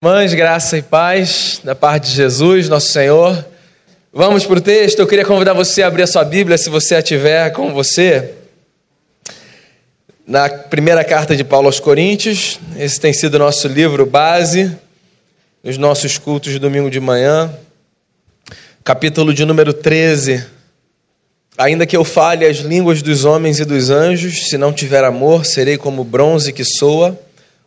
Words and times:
Mães, 0.00 0.32
graça 0.32 0.78
e 0.78 0.82
paz 0.82 1.60
da 1.64 1.74
parte 1.74 2.10
de 2.10 2.14
Jesus, 2.14 2.68
nosso 2.68 2.92
Senhor. 2.92 3.44
Vamos 4.12 4.46
para 4.46 4.58
o 4.58 4.60
texto. 4.60 5.00
Eu 5.00 5.08
queria 5.08 5.24
convidar 5.24 5.54
você 5.54 5.82
a 5.82 5.88
abrir 5.88 6.04
a 6.04 6.06
sua 6.06 6.22
Bíblia, 6.22 6.56
se 6.56 6.70
você 6.70 6.94
a 6.94 7.02
tiver 7.02 7.50
com 7.50 7.74
você. 7.74 8.32
Na 10.24 10.48
primeira 10.48 11.02
carta 11.02 11.34
de 11.34 11.42
Paulo 11.42 11.66
aos 11.66 11.80
Coríntios, 11.80 12.60
esse 12.78 13.00
tem 13.00 13.12
sido 13.12 13.40
nosso 13.40 13.66
livro 13.66 14.06
base, 14.06 14.70
nos 15.64 15.76
nossos 15.76 16.16
cultos 16.16 16.52
de 16.52 16.60
domingo 16.60 16.88
de 16.88 17.00
manhã. 17.00 17.52
Capítulo 18.84 19.34
de 19.34 19.44
número 19.44 19.72
13. 19.72 20.46
Ainda 21.58 21.84
que 21.84 21.96
eu 21.96 22.04
fale 22.04 22.46
as 22.46 22.58
línguas 22.58 23.02
dos 23.02 23.24
homens 23.24 23.58
e 23.58 23.64
dos 23.64 23.90
anjos, 23.90 24.48
se 24.48 24.56
não 24.56 24.72
tiver 24.72 25.02
amor, 25.02 25.44
serei 25.44 25.76
como 25.76 26.04
bronze 26.04 26.52
que 26.52 26.64
soa 26.64 27.18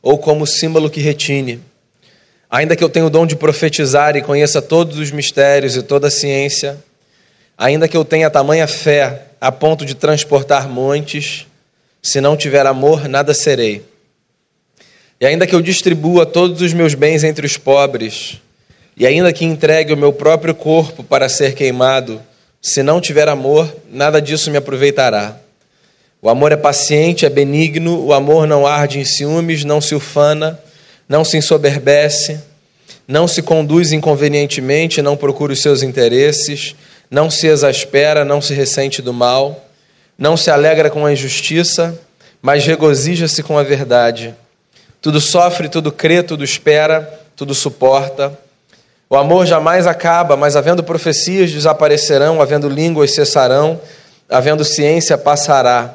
ou 0.02 0.18
como 0.18 0.48
símbolo 0.48 0.90
que 0.90 1.02
retine. 1.02 1.71
Ainda 2.52 2.76
que 2.76 2.84
eu 2.84 2.90
tenha 2.90 3.06
o 3.06 3.10
dom 3.10 3.26
de 3.26 3.38
profetizar 3.38 4.18
e 4.18 4.22
conheça 4.22 4.62
todos 4.62 4.98
os 4.98 5.10
mistérios 5.10 5.78
e 5.78 5.82
toda 5.82 6.10
a 6.10 6.12
ciência, 6.12 6.78
ainda 7.58 7.88
que 7.88 7.96
eu 7.96 8.04
tenha 8.04 8.30
tamanha 8.30 8.68
fé 8.68 9.28
a 9.40 9.54
ponto 9.54 9.86
de 9.86 9.96
transportar 9.96 10.68
montes, 10.68 11.48
se 12.04 12.20
não 12.20 12.36
tiver 12.36 12.66
amor, 12.66 13.08
nada 13.08 13.34
serei. 13.34 13.86
E 15.18 15.26
ainda 15.26 15.48
que 15.48 15.56
eu 15.56 15.62
distribua 15.62 16.26
todos 16.26 16.62
os 16.62 16.74
meus 16.74 16.94
bens 16.94 17.24
entre 17.24 17.46
os 17.46 17.56
pobres, 17.56 18.42
e 18.98 19.08
ainda 19.08 19.32
que 19.32 19.46
entregue 19.46 19.94
o 19.94 19.98
meu 19.98 20.12
próprio 20.12 20.54
corpo 20.54 21.06
para 21.06 21.30
ser 21.30 21.54
queimado, 21.54 22.22
se 22.62 22.84
não 22.84 23.00
tiver 23.00 23.30
amor, 23.30 23.74
nada 23.90 24.22
disso 24.22 24.52
me 24.52 24.58
aproveitará. 24.58 25.38
O 26.22 26.30
amor 26.30 26.52
é 26.52 26.58
paciente, 26.58 27.26
é 27.26 27.30
benigno, 27.30 28.04
o 28.04 28.12
amor 28.12 28.46
não 28.46 28.68
arde 28.68 29.00
em 29.00 29.06
ciúmes, 29.06 29.64
não 29.64 29.80
se 29.80 29.96
ufana 29.96 30.60
não 31.12 31.26
se 31.26 31.36
ensoberbece, 31.36 32.40
não 33.06 33.28
se 33.28 33.42
conduz 33.42 33.92
inconvenientemente, 33.92 35.02
não 35.02 35.18
procura 35.18 35.52
os 35.52 35.62
seus 35.62 35.84
interesses, 35.84 36.74
não 37.10 37.30
se 37.30 37.48
exaspera, 37.48 38.24
não 38.24 38.40
se 38.40 38.54
ressente 38.54 39.02
do 39.02 39.12
mal, 39.12 39.66
não 40.18 40.38
se 40.38 40.50
alegra 40.50 40.90
com 40.90 41.06
a 41.06 41.12
injustiça, 41.12 42.00
mas 42.42 42.66
regozija-se 42.66 43.44
com 43.44 43.58
a 43.58 43.64
verdade. 43.64 44.34
Tudo 45.02 45.20
sofre, 45.20 45.68
tudo 45.68 45.92
crê, 45.92 46.24
tudo 46.24 46.46
espera, 46.46 47.20
tudo 47.36 47.54
suporta. 47.54 48.32
O 49.10 49.18
amor 49.18 49.46
jamais 49.46 49.86
acaba, 49.86 50.38
mas 50.38 50.56
havendo 50.56 50.82
profecias 50.82 51.52
desaparecerão, 51.52 52.42
havendo 52.42 52.70
línguas 52.70 53.14
cessarão, 53.14 53.82
havendo 54.30 54.64
ciência 54.64 55.18
passará. 55.18 55.94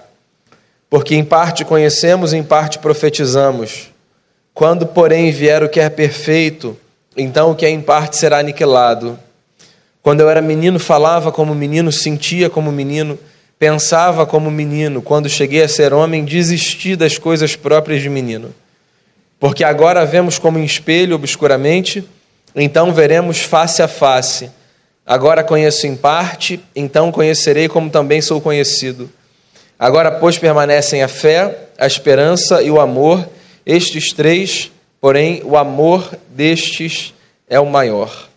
Porque 0.91 1.15
em 1.15 1.25
parte 1.25 1.65
conhecemos, 1.65 2.35
em 2.35 2.43
parte 2.43 2.79
profetizamos. 2.79 3.96
Quando, 4.57 4.87
porém, 4.87 5.31
vier 5.31 5.63
o 5.63 5.69
que 5.69 5.79
é 5.79 5.91
perfeito, 5.91 6.75
então 7.15 7.51
o 7.51 7.55
que 7.55 7.67
é 7.67 7.69
em 7.69 7.83
parte 7.83 8.17
será 8.17 8.39
aniquilado. 8.39 9.19
Quando 10.03 10.23
eu 10.23 10.31
era 10.31 10.41
menino, 10.41 10.79
falava 10.79 11.31
como 11.31 11.55
menino, 11.55 11.93
sentia 11.93 12.49
como 12.49 12.73
menino, 12.73 13.19
pensava 13.59 14.25
como 14.25 14.51
menino. 14.51 15.03
Quando 15.03 15.29
cheguei 15.29 15.63
a 15.63 15.69
ser 15.69 15.93
homem, 15.93 16.25
desisti 16.25 16.97
das 16.97 17.19
coisas 17.19 17.55
próprias 17.55 18.01
de 18.01 18.09
menino. 18.09 18.55
Porque 19.39 19.63
agora 19.63 20.07
vemos 20.07 20.39
como 20.39 20.59
em 20.59 20.65
espelho, 20.65 21.17
obscuramente, 21.17 22.03
então 22.55 22.95
veremos 22.95 23.43
face 23.43 23.83
a 23.83 23.89
face. 23.89 24.51
Agora 25.05 25.45
conheço 25.45 25.87
em 25.87 25.95
parte, 25.95 26.59
então 26.75 27.13
conhecerei 27.13 27.69
como 27.69 27.91
também 27.91 28.23
sou 28.23 28.41
conhecido. 28.41 29.11
Agora, 29.79 30.11
pois, 30.13 30.39
permanecem 30.39 31.03
a 31.03 31.09
fé, 31.09 31.69
a 31.77 31.87
esperança 31.87 32.63
e 32.63 32.71
o 32.71 32.81
amor 32.81 33.37
estes 33.67 34.13
três, 34.13 34.71
porém, 35.01 35.43
o 35.45 35.57
amor 35.57 36.17
destes 36.29 37.13
é 37.49 37.59
o 37.59 37.67
maior. 37.67 38.29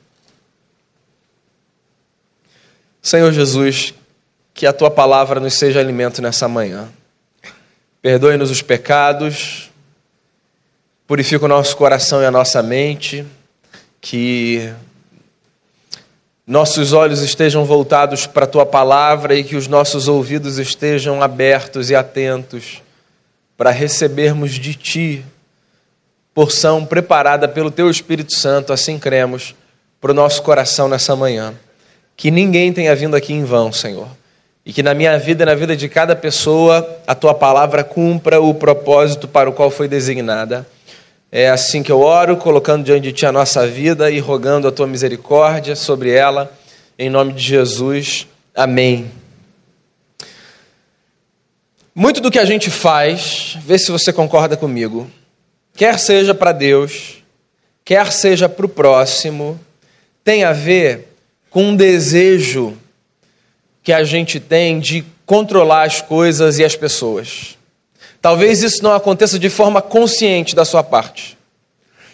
Senhor 3.00 3.32
Jesus, 3.32 3.94
que 4.56 4.66
a 4.66 4.74
tua 4.74 4.90
palavra 4.90 5.40
nos 5.40 5.54
seja 5.54 5.80
alimento 5.80 6.20
nessa 6.20 6.48
manhã. 6.48 6.90
Perdoe-nos 8.02 8.50
os 8.50 8.64
pecados, 8.64 9.70
purifica 11.06 11.46
o 11.46 11.48
nosso 11.48 11.78
coração 11.78 12.24
e 12.24 12.26
a 12.26 12.32
nossa 12.32 12.64
mente, 12.64 13.24
que 14.02 14.74
nossos 16.46 16.92
olhos 16.92 17.22
estejam 17.22 17.66
voltados 17.66 18.26
para 18.26 18.46
a 18.46 18.48
tua 18.48 18.66
palavra 18.66 19.36
e 19.36 19.44
que 19.44 19.56
os 19.56 19.68
nossos 19.68 20.08
ouvidos 20.08 20.58
estejam 20.58 21.22
abertos 21.22 21.92
e 21.92 21.96
atentos 21.96 22.82
para 23.60 23.72
recebermos 23.72 24.54
de 24.54 24.74
Ti 24.74 25.26
porção 26.34 26.86
preparada 26.86 27.46
pelo 27.46 27.70
Teu 27.70 27.90
Espírito 27.90 28.34
Santo, 28.34 28.72
assim 28.72 28.98
cremos, 28.98 29.54
para 30.00 30.12
o 30.12 30.14
nosso 30.14 30.42
coração 30.44 30.88
nessa 30.88 31.14
manhã. 31.14 31.54
Que 32.16 32.32
ninguém 32.32 32.72
tenha 32.72 32.96
vindo 32.96 33.18
aqui 33.18 33.34
em 33.34 33.44
vão, 33.44 33.74
Senhor. 33.74 34.08
E 34.66 34.72
que 34.72 34.82
na 34.82 34.94
minha 34.94 35.20
vida 35.20 35.44
e 35.44 35.46
na 35.46 35.56
vida 35.56 35.76
de 35.76 35.90
cada 35.90 36.16
pessoa 36.16 37.02
a 37.06 37.14
Tua 37.14 37.34
palavra 37.34 37.84
cumpra 37.84 38.40
o 38.40 38.54
propósito 38.54 39.28
para 39.28 39.50
o 39.50 39.54
qual 39.54 39.70
foi 39.70 39.90
designada. 39.90 40.66
É 41.30 41.50
assim 41.50 41.84
que 41.84 41.92
eu 41.92 42.00
oro, 42.00 42.38
colocando 42.38 42.86
diante 42.86 43.02
de 43.02 43.12
Ti 43.12 43.26
a 43.26 43.32
nossa 43.34 43.68
vida 43.68 44.10
e 44.10 44.20
rogando 44.20 44.70
a 44.70 44.72
Tua 44.72 44.88
misericórdia 44.88 45.76
sobre 45.76 46.12
ela. 46.12 46.50
Em 46.98 47.10
nome 47.10 47.34
de 47.34 47.44
Jesus. 47.44 48.26
Amém. 48.56 49.12
Muito 52.00 52.22
do 52.22 52.32
que 52.32 52.40
a 52.40 52.46
gente 52.46 52.72
faz, 52.72 53.58
vê 53.60 53.78
se 53.78 53.92
você 53.92 54.14
concorda 54.14 54.56
comigo, 54.56 55.12
quer 55.76 56.00
seja 56.00 56.34
para 56.34 56.54
Deus, 56.54 57.22
quer 57.84 58.10
seja 58.14 58.48
para 58.48 58.66
o 58.66 58.70
próximo, 58.70 59.60
tem 60.24 60.46
a 60.46 60.54
ver 60.54 61.10
com 61.50 61.66
um 61.66 61.76
desejo 61.76 62.78
que 63.84 63.92
a 63.92 64.06
gente 64.06 64.40
tem 64.40 64.80
de 64.80 65.04
controlar 65.26 65.84
as 65.84 66.02
coisas 66.02 66.58
e 66.58 66.64
as 66.64 66.74
pessoas. 66.74 67.58
Talvez 68.22 68.64
isso 68.64 68.82
não 68.82 68.94
aconteça 68.94 69.38
de 69.38 69.50
forma 69.50 69.82
consciente 69.82 70.56
da 70.56 70.64
sua 70.64 70.82
parte, 70.82 71.38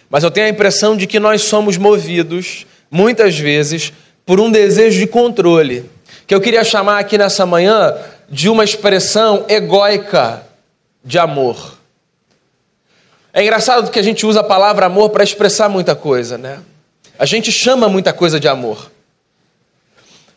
mas 0.09 0.23
eu 0.23 0.31
tenho 0.31 0.47
a 0.47 0.50
impressão 0.50 0.97
de 0.97 1.06
que 1.06 1.19
nós 1.19 1.44
somos 1.44 1.78
movidos, 1.78 2.66
muitas 2.90 3.38
vezes, 3.38 3.94
por 4.25 4.40
um 4.40 4.50
desejo 4.50 4.97
de 4.97 5.06
controle, 5.06 5.88
que 6.25 6.34
eu 6.34 6.41
queria 6.41 6.63
chamar 6.63 6.97
aqui 6.97 7.19
nessa 7.19 7.46
manhã 7.46 7.94
de 8.30 8.50
uma 8.50 8.63
expressão 8.63 9.46
egóica 9.47 10.44
de 11.03 11.19
amor. 11.19 11.78
É 13.34 13.41
engraçado 13.41 13.91
que 13.91 14.00
a 14.00 14.03
gente 14.03 14.25
usa 14.25 14.40
a 14.40 14.44
palavra 14.44 14.86
amor 14.86 15.09
para 15.09 15.24
expressar 15.24 15.69
muita 15.69 15.96
coisa, 15.96 16.38
né? 16.38 16.59
A 17.19 17.25
gente 17.25 17.52
chama 17.52 17.88
muita 17.88 18.14
coisa 18.14 18.40
de 18.40 18.47
amor. 18.47 18.91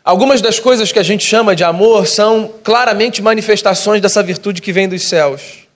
Algumas 0.04 0.40
das 0.40 0.58
coisas 0.58 0.90
que 0.90 0.98
a 0.98 1.02
gente 1.02 1.24
chama 1.24 1.54
de 1.54 1.62
amor 1.62 2.06
são 2.06 2.52
claramente 2.62 3.20
manifestações 3.20 4.00
dessa 4.00 4.22
virtude 4.22 4.62
que 4.62 4.72
vem 4.72 4.88
dos 4.88 5.08
céus. 5.08 5.68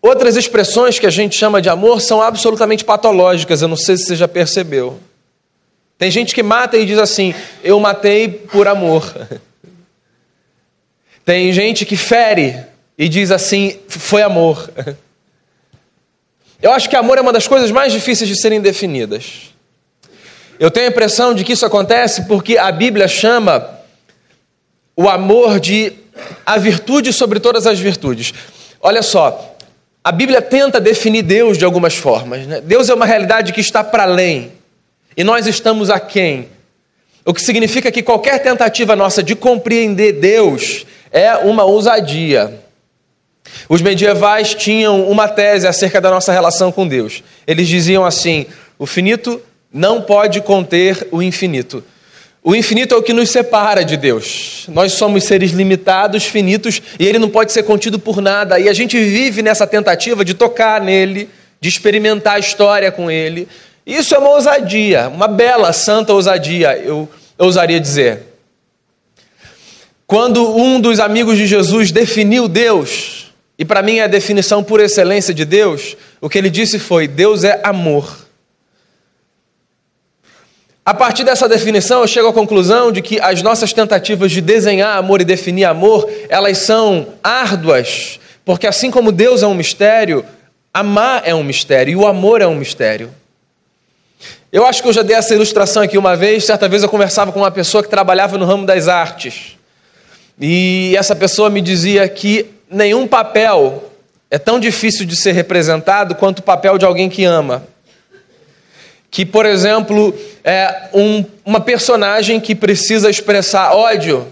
Outras 0.00 0.36
expressões 0.36 0.98
que 0.98 1.06
a 1.06 1.10
gente 1.10 1.36
chama 1.36 1.60
de 1.60 1.68
amor 1.68 2.00
são 2.00 2.22
absolutamente 2.22 2.84
patológicas, 2.84 3.62
eu 3.62 3.68
não 3.68 3.76
sei 3.76 3.96
se 3.96 4.06
você 4.06 4.16
já 4.16 4.28
percebeu. 4.28 4.98
Tem 5.98 6.10
gente 6.10 6.34
que 6.34 6.42
mata 6.42 6.76
e 6.76 6.86
diz 6.86 6.98
assim: 6.98 7.34
Eu 7.62 7.78
matei 7.80 8.28
por 8.28 8.68
amor. 8.68 9.12
Tem 11.28 11.52
gente 11.52 11.84
que 11.84 11.94
fere 11.94 12.56
e 12.96 13.06
diz 13.06 13.30
assim: 13.30 13.78
foi 13.86 14.22
amor. 14.22 14.70
Eu 16.62 16.72
acho 16.72 16.88
que 16.88 16.96
amor 16.96 17.18
é 17.18 17.20
uma 17.20 17.34
das 17.34 17.46
coisas 17.46 17.70
mais 17.70 17.92
difíceis 17.92 18.26
de 18.26 18.34
serem 18.34 18.62
definidas. 18.62 19.52
Eu 20.58 20.70
tenho 20.70 20.86
a 20.86 20.88
impressão 20.88 21.34
de 21.34 21.44
que 21.44 21.52
isso 21.52 21.66
acontece 21.66 22.24
porque 22.24 22.56
a 22.56 22.72
Bíblia 22.72 23.06
chama 23.06 23.78
o 24.96 25.06
amor 25.06 25.60
de 25.60 25.92
a 26.46 26.56
virtude 26.56 27.12
sobre 27.12 27.38
todas 27.38 27.66
as 27.66 27.78
virtudes. 27.78 28.32
Olha 28.80 29.02
só, 29.02 29.54
a 30.02 30.10
Bíblia 30.10 30.40
tenta 30.40 30.80
definir 30.80 31.20
Deus 31.24 31.58
de 31.58 31.64
algumas 31.66 31.94
formas. 31.94 32.46
Né? 32.46 32.62
Deus 32.62 32.88
é 32.88 32.94
uma 32.94 33.04
realidade 33.04 33.52
que 33.52 33.60
está 33.60 33.84
para 33.84 34.04
além 34.04 34.50
e 35.14 35.22
nós 35.22 35.46
estamos 35.46 35.90
aquém. 35.90 36.48
O 37.22 37.34
que 37.34 37.42
significa 37.42 37.92
que 37.92 38.02
qualquer 38.02 38.42
tentativa 38.42 38.96
nossa 38.96 39.22
de 39.22 39.36
compreender 39.36 40.12
Deus 40.12 40.86
é 41.12 41.36
uma 41.36 41.64
ousadia. 41.64 42.60
Os 43.68 43.80
medievais 43.80 44.54
tinham 44.54 45.08
uma 45.08 45.28
tese 45.28 45.66
acerca 45.66 46.00
da 46.00 46.10
nossa 46.10 46.32
relação 46.32 46.70
com 46.70 46.86
Deus. 46.86 47.22
Eles 47.46 47.68
diziam 47.68 48.04
assim: 48.04 48.46
o 48.78 48.86
finito 48.86 49.40
não 49.72 50.02
pode 50.02 50.40
conter 50.40 51.08
o 51.10 51.22
infinito. 51.22 51.82
O 52.42 52.54
infinito 52.54 52.94
é 52.94 52.98
o 52.98 53.02
que 53.02 53.12
nos 53.12 53.30
separa 53.30 53.84
de 53.84 53.96
Deus. 53.96 54.64
Nós 54.68 54.92
somos 54.92 55.24
seres 55.24 55.50
limitados, 55.50 56.24
finitos, 56.24 56.80
e 56.98 57.06
ele 57.06 57.18
não 57.18 57.28
pode 57.28 57.52
ser 57.52 57.64
contido 57.64 57.98
por 57.98 58.20
nada. 58.22 58.58
E 58.58 58.68
a 58.68 58.72
gente 58.72 58.98
vive 58.98 59.42
nessa 59.42 59.66
tentativa 59.66 60.24
de 60.24 60.34
tocar 60.34 60.80
nele, 60.80 61.28
de 61.60 61.68
experimentar 61.68 62.36
a 62.36 62.38
história 62.38 62.90
com 62.90 63.10
ele. 63.10 63.48
Isso 63.84 64.14
é 64.14 64.18
uma 64.18 64.30
ousadia, 64.30 65.08
uma 65.08 65.26
bela, 65.26 65.72
santa 65.72 66.12
ousadia, 66.12 66.78
eu 66.78 67.08
ousaria 67.38 67.80
dizer. 67.80 68.27
Quando 70.08 70.56
um 70.56 70.80
dos 70.80 71.00
amigos 71.00 71.36
de 71.36 71.46
Jesus 71.46 71.92
definiu 71.92 72.48
Deus, 72.48 73.30
e 73.58 73.64
para 73.64 73.82
mim 73.82 73.98
é 73.98 74.04
a 74.04 74.06
definição 74.06 74.64
por 74.64 74.80
excelência 74.80 75.34
de 75.34 75.44
Deus, 75.44 75.98
o 76.18 76.30
que 76.30 76.38
ele 76.38 76.48
disse 76.48 76.78
foi: 76.78 77.06
Deus 77.06 77.44
é 77.44 77.60
amor. 77.62 78.26
A 80.82 80.94
partir 80.94 81.24
dessa 81.24 81.46
definição, 81.46 82.00
eu 82.00 82.06
chego 82.06 82.28
à 82.28 82.32
conclusão 82.32 82.90
de 82.90 83.02
que 83.02 83.20
as 83.20 83.42
nossas 83.42 83.74
tentativas 83.74 84.32
de 84.32 84.40
desenhar 84.40 84.96
amor 84.96 85.20
e 85.20 85.26
definir 85.26 85.66
amor, 85.66 86.10
elas 86.30 86.56
são 86.56 87.08
árduas, 87.22 88.18
porque 88.46 88.66
assim 88.66 88.90
como 88.90 89.12
Deus 89.12 89.42
é 89.42 89.46
um 89.46 89.52
mistério, 89.52 90.24
amar 90.72 91.20
é 91.26 91.34
um 91.34 91.44
mistério 91.44 91.92
e 91.92 91.96
o 91.96 92.06
amor 92.06 92.40
é 92.40 92.46
um 92.46 92.54
mistério. 92.54 93.10
Eu 94.50 94.64
acho 94.64 94.82
que 94.82 94.88
eu 94.88 94.92
já 94.94 95.02
dei 95.02 95.14
essa 95.14 95.34
ilustração 95.34 95.82
aqui 95.82 95.98
uma 95.98 96.16
vez. 96.16 96.46
Certa 96.46 96.66
vez 96.66 96.82
eu 96.82 96.88
conversava 96.88 97.30
com 97.30 97.40
uma 97.40 97.50
pessoa 97.50 97.82
que 97.82 97.90
trabalhava 97.90 98.38
no 98.38 98.46
ramo 98.46 98.64
das 98.64 98.88
artes. 98.88 99.57
E 100.40 100.94
essa 100.96 101.16
pessoa 101.16 101.50
me 101.50 101.60
dizia 101.60 102.08
que 102.08 102.46
nenhum 102.70 103.06
papel 103.06 103.92
é 104.30 104.38
tão 104.38 104.60
difícil 104.60 105.04
de 105.04 105.16
ser 105.16 105.32
representado 105.32 106.14
quanto 106.14 106.40
o 106.40 106.42
papel 106.42 106.78
de 106.78 106.84
alguém 106.84 107.08
que 107.08 107.24
ama 107.24 107.66
que, 109.10 109.24
por 109.24 109.46
exemplo, 109.46 110.14
é 110.44 110.88
um, 110.92 111.24
uma 111.44 111.60
personagem 111.60 112.40
que 112.40 112.54
precisa 112.54 113.08
expressar 113.10 113.74
ódio 113.74 114.26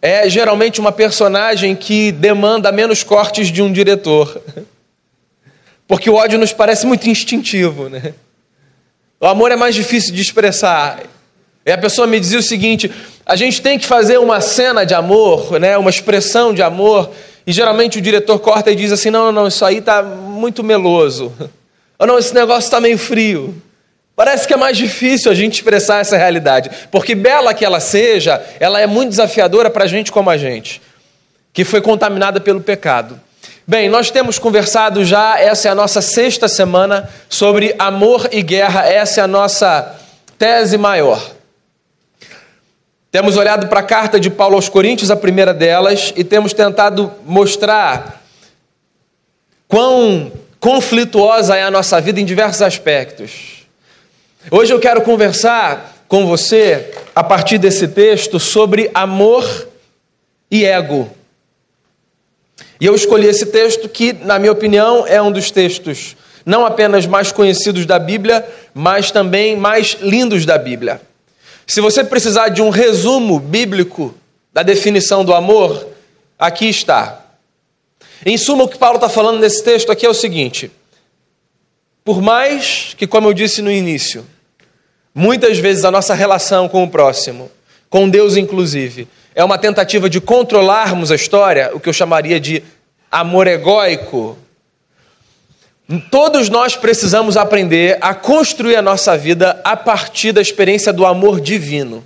é 0.00 0.28
geralmente 0.28 0.80
uma 0.80 0.92
personagem 0.92 1.74
que 1.74 2.12
demanda 2.12 2.70
menos 2.70 3.02
cortes 3.02 3.48
de 3.48 3.62
um 3.62 3.72
diretor. 3.72 4.40
Porque 5.88 6.10
o 6.10 6.14
ódio 6.14 6.38
nos 6.38 6.52
parece 6.52 6.86
muito 6.86 7.08
instintivo, 7.08 7.88
né? 7.88 8.12
O 9.18 9.26
amor 9.26 9.50
é 9.50 9.56
mais 9.56 9.74
difícil 9.74 10.14
de 10.14 10.20
expressar. 10.20 11.00
E 11.64 11.72
a 11.72 11.78
pessoa 11.78 12.06
me 12.06 12.20
dizia 12.20 12.38
o 12.38 12.42
seguinte: 12.42 12.90
a 13.26 13.36
gente 13.36 13.62
tem 13.62 13.78
que 13.78 13.86
fazer 13.86 14.18
uma 14.18 14.40
cena 14.40 14.84
de 14.84 14.94
amor, 14.94 15.58
né, 15.58 15.78
uma 15.78 15.90
expressão 15.90 16.52
de 16.52 16.62
amor, 16.62 17.10
e 17.46 17.52
geralmente 17.52 17.98
o 17.98 18.00
diretor 18.00 18.38
corta 18.38 18.70
e 18.70 18.76
diz 18.76 18.92
assim: 18.92 19.10
não, 19.10 19.32
não, 19.32 19.46
isso 19.46 19.64
aí 19.64 19.78
está 19.78 20.02
muito 20.02 20.62
meloso. 20.62 21.32
Ou 21.98 22.06
não, 22.06 22.18
esse 22.18 22.34
negócio 22.34 22.66
está 22.66 22.80
meio 22.80 22.98
frio. 22.98 23.54
Parece 24.16 24.46
que 24.46 24.54
é 24.54 24.56
mais 24.56 24.76
difícil 24.76 25.30
a 25.30 25.34
gente 25.34 25.54
expressar 25.54 26.00
essa 26.00 26.16
realidade, 26.16 26.70
porque 26.90 27.14
bela 27.14 27.52
que 27.52 27.64
ela 27.64 27.80
seja, 27.80 28.40
ela 28.60 28.80
é 28.80 28.86
muito 28.86 29.10
desafiadora 29.10 29.68
para 29.68 29.84
a 29.84 29.88
gente 29.88 30.12
como 30.12 30.30
a 30.30 30.36
gente, 30.36 30.80
que 31.52 31.64
foi 31.64 31.80
contaminada 31.80 32.40
pelo 32.40 32.60
pecado. 32.60 33.20
Bem, 33.66 33.88
nós 33.88 34.10
temos 34.10 34.38
conversado 34.38 35.04
já, 35.04 35.40
essa 35.40 35.68
é 35.68 35.70
a 35.70 35.74
nossa 35.74 36.00
sexta 36.00 36.46
semana, 36.46 37.08
sobre 37.28 37.74
amor 37.78 38.28
e 38.30 38.40
guerra, 38.42 38.86
essa 38.86 39.20
é 39.20 39.24
a 39.24 39.26
nossa 39.26 39.96
tese 40.38 40.78
maior. 40.78 41.33
Temos 43.14 43.36
olhado 43.36 43.68
para 43.68 43.78
a 43.78 43.84
carta 43.84 44.18
de 44.18 44.28
Paulo 44.28 44.56
aos 44.56 44.68
Coríntios, 44.68 45.08
a 45.08 45.14
primeira 45.14 45.54
delas, 45.54 46.12
e 46.16 46.24
temos 46.24 46.52
tentado 46.52 47.12
mostrar 47.24 48.24
quão 49.68 50.32
conflituosa 50.58 51.54
é 51.54 51.62
a 51.62 51.70
nossa 51.70 52.00
vida 52.00 52.20
em 52.20 52.24
diversos 52.24 52.60
aspectos. 52.60 53.68
Hoje 54.50 54.74
eu 54.74 54.80
quero 54.80 55.00
conversar 55.00 55.94
com 56.08 56.26
você, 56.26 56.92
a 57.14 57.22
partir 57.22 57.56
desse 57.56 57.86
texto, 57.86 58.40
sobre 58.40 58.90
amor 58.92 59.68
e 60.50 60.64
ego. 60.64 61.08
E 62.80 62.86
eu 62.86 62.96
escolhi 62.96 63.28
esse 63.28 63.46
texto 63.46 63.88
que, 63.88 64.12
na 64.12 64.40
minha 64.40 64.50
opinião, 64.50 65.06
é 65.06 65.22
um 65.22 65.30
dos 65.30 65.52
textos 65.52 66.16
não 66.44 66.66
apenas 66.66 67.06
mais 67.06 67.30
conhecidos 67.30 67.86
da 67.86 68.00
Bíblia, 68.00 68.44
mas 68.74 69.12
também 69.12 69.56
mais 69.56 69.98
lindos 70.00 70.44
da 70.44 70.58
Bíblia. 70.58 71.00
Se 71.66 71.80
você 71.80 72.04
precisar 72.04 72.48
de 72.48 72.62
um 72.62 72.70
resumo 72.70 73.38
bíblico 73.38 74.14
da 74.52 74.62
definição 74.62 75.24
do 75.24 75.34
amor, 75.34 75.88
aqui 76.38 76.68
está. 76.68 77.24
Em 78.24 78.36
suma, 78.36 78.64
o 78.64 78.68
que 78.68 78.78
Paulo 78.78 78.96
está 78.96 79.08
falando 79.08 79.40
nesse 79.40 79.62
texto 79.62 79.90
aqui 79.90 80.06
é 80.06 80.08
o 80.08 80.14
seguinte: 80.14 80.70
por 82.04 82.22
mais 82.22 82.94
que, 82.96 83.06
como 83.06 83.28
eu 83.28 83.34
disse 83.34 83.62
no 83.62 83.70
início, 83.70 84.24
Muitas 85.14 85.58
vezes 85.58 85.84
a 85.84 85.92
nossa 85.92 86.12
relação 86.12 86.68
com 86.68 86.82
o 86.82 86.90
próximo, 86.90 87.48
com 87.88 88.08
Deus 88.08 88.36
inclusive, 88.36 89.06
é 89.32 89.44
uma 89.44 89.56
tentativa 89.56 90.10
de 90.10 90.20
controlarmos 90.20 91.12
a 91.12 91.14
história, 91.14 91.70
o 91.72 91.78
que 91.78 91.88
eu 91.88 91.92
chamaria 91.92 92.40
de 92.40 92.64
amor 93.12 93.46
egóico. 93.46 94.36
Todos 96.10 96.48
nós 96.48 96.76
precisamos 96.76 97.36
aprender 97.36 97.98
a 98.00 98.14
construir 98.14 98.76
a 98.76 98.82
nossa 98.82 99.18
vida 99.18 99.60
a 99.62 99.76
partir 99.76 100.32
da 100.32 100.40
experiência 100.40 100.92
do 100.92 101.04
amor 101.04 101.40
divino. 101.40 102.02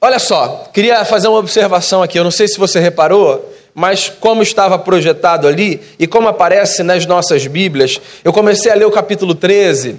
Olha 0.00 0.18
só, 0.18 0.68
queria 0.72 1.04
fazer 1.04 1.28
uma 1.28 1.38
observação 1.38 2.02
aqui. 2.02 2.18
Eu 2.18 2.24
não 2.24 2.30
sei 2.32 2.48
se 2.48 2.58
você 2.58 2.80
reparou, 2.80 3.54
mas 3.72 4.08
como 4.08 4.42
estava 4.42 4.76
projetado 4.78 5.46
ali 5.46 5.80
e 5.96 6.08
como 6.08 6.26
aparece 6.26 6.82
nas 6.82 7.06
nossas 7.06 7.46
Bíblias, 7.46 8.00
eu 8.24 8.32
comecei 8.32 8.72
a 8.72 8.74
ler 8.74 8.84
o 8.84 8.90
capítulo 8.90 9.34
13 9.34 9.96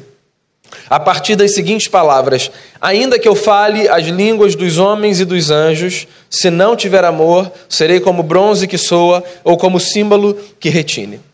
a 0.89 1.00
partir 1.00 1.38
das 1.38 1.54
seguintes 1.54 1.88
palavras: 1.88 2.51
Ainda 2.81 3.18
que 3.18 3.30
eu 3.30 3.36
fale 3.36 3.88
as 3.88 4.06
línguas 4.06 4.56
dos 4.56 4.77
homens 4.77 5.21
e 5.21 5.25
dos 5.25 5.51
anjos, 5.51 6.06
se 6.30 6.50
não 6.50 6.75
tiver 6.75 7.06
amor, 7.06 7.50
serei 7.69 8.01
como 8.01 8.24
bronze 8.24 8.68
que 8.68 8.77
soa 8.77 9.24
ou 9.42 9.57
como 9.57 9.80
símbolo 9.80 10.38
que 10.60 10.68
retine. 10.68 11.29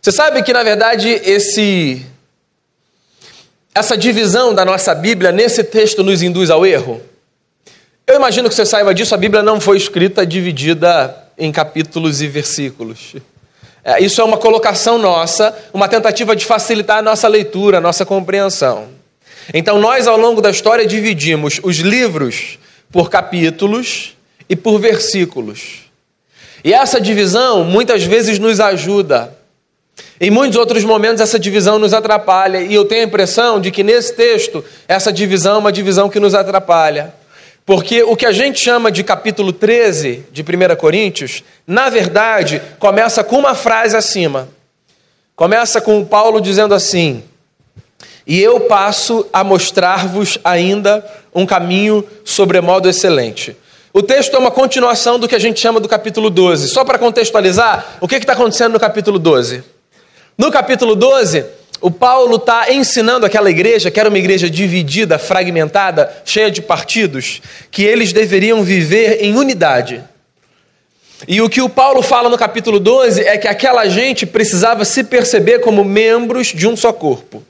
Você 0.00 0.12
sabe 0.12 0.42
que, 0.42 0.52
na 0.52 0.62
verdade, 0.62 1.08
esse, 1.08 2.06
essa 3.74 3.98
divisão 3.98 4.54
da 4.54 4.64
nossa 4.64 4.94
Bíblia 4.94 5.30
nesse 5.30 5.62
texto 5.62 6.02
nos 6.02 6.22
induz 6.22 6.48
ao 6.48 6.64
erro? 6.64 7.02
Eu 8.06 8.16
imagino 8.16 8.48
que 8.48 8.54
você 8.54 8.64
saiba 8.64 8.94
disso, 8.94 9.14
a 9.14 9.18
Bíblia 9.18 9.42
não 9.42 9.60
foi 9.60 9.76
escrita 9.76 10.24
dividida 10.24 11.14
em 11.36 11.52
capítulos 11.52 12.22
e 12.22 12.28
versículos. 12.28 13.14
É, 13.84 14.02
isso 14.02 14.22
é 14.22 14.24
uma 14.24 14.38
colocação 14.38 14.96
nossa, 14.96 15.54
uma 15.72 15.86
tentativa 15.86 16.34
de 16.34 16.46
facilitar 16.46 16.98
a 16.98 17.02
nossa 17.02 17.28
leitura, 17.28 17.76
a 17.76 17.80
nossa 17.80 18.06
compreensão. 18.06 18.88
Então, 19.52 19.78
nós, 19.78 20.06
ao 20.06 20.16
longo 20.16 20.40
da 20.40 20.50
história, 20.50 20.86
dividimos 20.86 21.60
os 21.62 21.76
livros 21.76 22.58
por 22.90 23.10
capítulos 23.10 24.16
e 24.48 24.56
por 24.56 24.78
versículos. 24.78 25.90
E 26.64 26.72
essa 26.72 26.98
divisão 26.98 27.64
muitas 27.64 28.02
vezes 28.02 28.38
nos 28.38 28.60
ajuda. 28.60 29.38
Em 30.22 30.28
muitos 30.28 30.58
outros 30.58 30.84
momentos, 30.84 31.22
essa 31.22 31.38
divisão 31.38 31.78
nos 31.78 31.94
atrapalha. 31.94 32.60
E 32.60 32.74
eu 32.74 32.84
tenho 32.84 33.00
a 33.00 33.06
impressão 33.06 33.58
de 33.58 33.70
que 33.70 33.82
nesse 33.82 34.12
texto, 34.12 34.62
essa 34.86 35.10
divisão 35.10 35.54
é 35.54 35.58
uma 35.58 35.72
divisão 35.72 36.10
que 36.10 36.20
nos 36.20 36.34
atrapalha. 36.34 37.14
Porque 37.64 38.02
o 38.02 38.14
que 38.14 38.26
a 38.26 38.32
gente 38.32 38.60
chama 38.60 38.92
de 38.92 39.02
capítulo 39.02 39.50
13 39.50 40.26
de 40.30 40.42
1 40.42 40.76
Coríntios, 40.76 41.42
na 41.66 41.88
verdade, 41.88 42.60
começa 42.78 43.24
com 43.24 43.38
uma 43.38 43.54
frase 43.54 43.96
acima. 43.96 44.48
Começa 45.34 45.80
com 45.80 46.04
Paulo 46.04 46.38
dizendo 46.38 46.74
assim: 46.74 47.22
E 48.26 48.38
eu 48.42 48.60
passo 48.60 49.26
a 49.32 49.42
mostrar-vos 49.42 50.38
ainda 50.44 51.02
um 51.34 51.46
caminho 51.46 52.06
sobremodo 52.26 52.90
excelente. 52.90 53.56
O 53.90 54.02
texto 54.02 54.34
é 54.34 54.38
uma 54.38 54.50
continuação 54.50 55.18
do 55.18 55.26
que 55.26 55.34
a 55.34 55.38
gente 55.38 55.58
chama 55.58 55.80
do 55.80 55.88
capítulo 55.88 56.28
12. 56.28 56.68
Só 56.68 56.84
para 56.84 56.98
contextualizar, 56.98 57.96
o 58.02 58.06
que 58.06 58.16
está 58.16 58.34
acontecendo 58.34 58.74
no 58.74 58.80
capítulo 58.80 59.18
12? 59.18 59.79
No 60.40 60.50
capítulo 60.50 60.96
12, 60.96 61.44
o 61.82 61.90
Paulo 61.90 62.36
está 62.36 62.72
ensinando 62.72 63.26
aquela 63.26 63.50
igreja, 63.50 63.90
que 63.90 64.00
era 64.00 64.08
uma 64.08 64.16
igreja 64.16 64.48
dividida, 64.48 65.18
fragmentada, 65.18 66.10
cheia 66.24 66.50
de 66.50 66.62
partidos, 66.62 67.42
que 67.70 67.82
eles 67.82 68.10
deveriam 68.10 68.62
viver 68.62 69.22
em 69.22 69.36
unidade. 69.36 70.02
E 71.28 71.42
o 71.42 71.50
que 71.50 71.60
o 71.60 71.68
Paulo 71.68 72.00
fala 72.00 72.30
no 72.30 72.38
capítulo 72.38 72.80
12 72.80 73.20
é 73.20 73.36
que 73.36 73.46
aquela 73.46 73.86
gente 73.86 74.24
precisava 74.24 74.82
se 74.86 75.04
perceber 75.04 75.58
como 75.58 75.84
membros 75.84 76.46
de 76.46 76.66
um 76.66 76.74
só 76.74 76.90
corpo. 76.90 77.44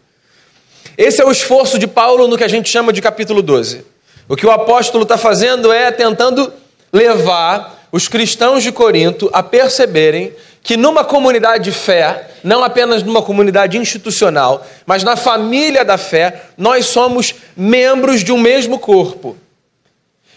Esse 0.99 1.23
é 1.23 1.25
o 1.25 1.31
esforço 1.31 1.79
de 1.79 1.87
Paulo 1.87 2.27
no 2.27 2.37
que 2.37 2.43
a 2.43 2.49
gente 2.49 2.69
chama 2.69 2.93
de 2.93 3.01
capítulo 3.01 3.41
12. 3.41 3.85
O 4.29 4.35
que 4.35 4.47
o 4.47 4.51
apóstolo 4.51 5.05
está 5.05 5.17
fazendo 5.17 5.73
é 5.73 5.93
tentando 5.93 6.53
levar 6.93 7.87
os 7.93 8.09
cristãos 8.09 8.65
de 8.65 8.73
Corinto 8.73 9.31
a 9.33 9.45
perceberem 9.45 10.33
que 10.63 10.77
numa 10.77 11.05
comunidade 11.05 11.65
de 11.65 11.73
fé, 11.73 12.31
não 12.45 12.63
apenas 12.63 13.03
numa 13.03 13.23
comunidade 13.23 13.79
institucional, 13.79 14.67
mas 14.87 15.03
na 15.03 15.17
família 15.17 15.85
da 15.85 15.97
fé, 15.97 16.43
nós 16.57 16.87
somos 16.87 17.35
membros 17.57 18.23
de 18.23 18.33
um 18.33 18.39
mesmo 18.39 18.79
corpo. 18.79 19.37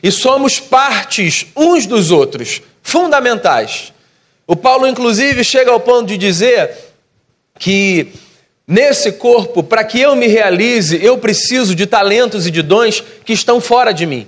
E 0.02 0.12
somos 0.12 0.60
partes 0.60 1.48
uns 1.56 1.86
dos 1.86 2.12
outros, 2.12 2.62
fundamentais. 2.82 3.94
O 4.46 4.56
Paulo, 4.56 4.88
inclusive, 4.88 5.44
chega 5.44 5.72
ao 5.72 5.80
ponto 5.80 6.08
de 6.08 6.18
dizer 6.18 6.72
que 7.58 8.12
nesse 8.68 9.14
corpo, 9.14 9.64
para 9.64 9.84
que 9.84 10.02
eu 10.02 10.16
me 10.16 10.28
realize, 10.28 11.02
eu 11.02 11.18
preciso 11.18 11.74
de 11.74 11.86
talentos 11.86 12.46
e 12.46 12.52
de 12.52 12.62
dons 12.62 13.02
que 13.24 13.32
estão 13.32 13.62
fora 13.62 13.94
de 13.94 14.06
mim. 14.06 14.28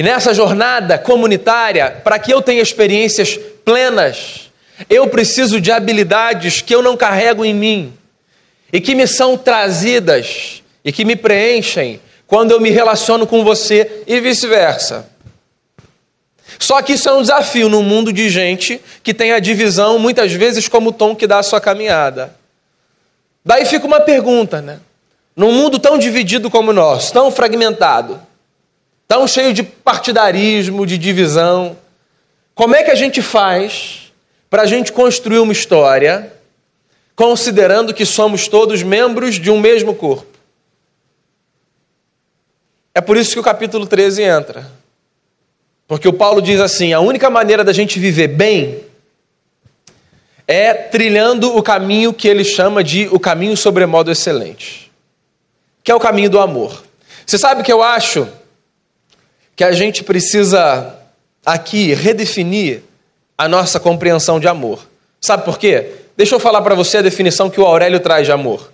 E 0.00 0.02
nessa 0.02 0.32
jornada 0.32 0.96
comunitária, 0.96 2.00
para 2.02 2.18
que 2.18 2.32
eu 2.32 2.40
tenha 2.40 2.62
experiências 2.62 3.38
plenas, 3.62 4.50
eu 4.88 5.06
preciso 5.08 5.60
de 5.60 5.70
habilidades 5.70 6.62
que 6.62 6.74
eu 6.74 6.80
não 6.80 6.96
carrego 6.96 7.44
em 7.44 7.52
mim 7.52 7.92
e 8.72 8.80
que 8.80 8.94
me 8.94 9.06
são 9.06 9.36
trazidas 9.36 10.62
e 10.82 10.90
que 10.90 11.04
me 11.04 11.16
preenchem 11.16 12.00
quando 12.26 12.52
eu 12.52 12.58
me 12.58 12.70
relaciono 12.70 13.26
com 13.26 13.44
você 13.44 14.02
e 14.06 14.18
vice-versa. 14.20 15.06
Só 16.58 16.80
que 16.80 16.94
isso 16.94 17.06
é 17.06 17.12
um 17.12 17.20
desafio 17.20 17.68
num 17.68 17.82
mundo 17.82 18.10
de 18.10 18.30
gente 18.30 18.80
que 19.02 19.12
tem 19.12 19.32
a 19.32 19.38
divisão 19.38 19.98
muitas 19.98 20.32
vezes 20.32 20.66
como 20.66 20.92
tom 20.92 21.14
que 21.14 21.26
dá 21.26 21.40
a 21.40 21.42
sua 21.42 21.60
caminhada. 21.60 22.34
Daí 23.44 23.66
fica 23.66 23.86
uma 23.86 24.00
pergunta, 24.00 24.62
né? 24.62 24.80
Num 25.36 25.52
mundo 25.52 25.78
tão 25.78 25.98
dividido 25.98 26.48
como 26.48 26.70
o 26.70 26.74
nosso, 26.74 27.12
tão 27.12 27.30
fragmentado, 27.30 28.29
tão 29.10 29.26
cheio 29.26 29.52
de 29.52 29.64
partidarismo, 29.64 30.86
de 30.86 30.96
divisão, 30.96 31.76
como 32.54 32.76
é 32.76 32.84
que 32.84 32.92
a 32.92 32.94
gente 32.94 33.20
faz 33.20 34.12
para 34.48 34.62
a 34.62 34.66
gente 34.66 34.92
construir 34.92 35.40
uma 35.40 35.52
história 35.52 36.32
considerando 37.16 37.92
que 37.92 38.06
somos 38.06 38.46
todos 38.46 38.84
membros 38.84 39.34
de 39.34 39.50
um 39.50 39.58
mesmo 39.58 39.96
corpo? 39.96 40.38
É 42.94 43.00
por 43.00 43.16
isso 43.16 43.32
que 43.32 43.40
o 43.40 43.42
capítulo 43.42 43.84
13 43.84 44.22
entra. 44.22 44.70
Porque 45.88 46.06
o 46.06 46.12
Paulo 46.12 46.40
diz 46.40 46.60
assim: 46.60 46.92
a 46.92 47.00
única 47.00 47.28
maneira 47.28 47.64
da 47.64 47.72
gente 47.72 47.98
viver 47.98 48.28
bem 48.28 48.84
é 50.46 50.72
trilhando 50.72 51.56
o 51.56 51.64
caminho 51.64 52.14
que 52.14 52.28
ele 52.28 52.44
chama 52.44 52.84
de 52.84 53.08
o 53.10 53.18
caminho 53.18 53.56
sobremodo 53.56 54.08
excelente, 54.08 54.88
que 55.82 55.90
é 55.90 55.94
o 55.96 56.00
caminho 56.00 56.30
do 56.30 56.38
amor. 56.38 56.84
Você 57.26 57.36
sabe 57.36 57.64
que 57.64 57.72
eu 57.72 57.82
acho 57.82 58.38
que 59.60 59.64
a 59.64 59.72
gente 59.72 60.02
precisa 60.02 60.96
aqui 61.44 61.92
redefinir 61.92 62.80
a 63.36 63.46
nossa 63.46 63.78
compreensão 63.78 64.40
de 64.40 64.48
amor. 64.48 64.88
Sabe 65.20 65.44
por 65.44 65.58
quê? 65.58 65.96
Deixa 66.16 66.34
eu 66.34 66.40
falar 66.40 66.62
para 66.62 66.74
você 66.74 66.96
a 66.96 67.02
definição 67.02 67.50
que 67.50 67.60
o 67.60 67.66
Aurélio 67.66 68.00
traz 68.00 68.24
de 68.24 68.32
amor. 68.32 68.72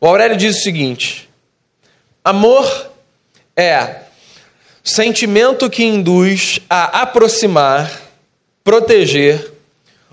O 0.00 0.06
Aurélio 0.06 0.36
diz 0.36 0.58
o 0.58 0.60
seguinte: 0.60 1.28
amor 2.24 2.92
é 3.56 4.02
sentimento 4.84 5.68
que 5.68 5.82
induz 5.82 6.60
a 6.70 7.02
aproximar, 7.02 7.90
proteger 8.62 9.52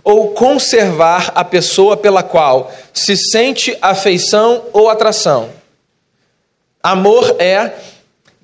ou 0.03 0.29
conservar 0.29 1.33
a 1.35 1.45
pessoa 1.45 1.95
pela 1.95 2.23
qual 2.23 2.73
se 2.91 3.15
sente 3.15 3.77
afeição 3.79 4.65
ou 4.73 4.89
atração. 4.89 5.51
Amor 6.81 7.35
é 7.37 7.73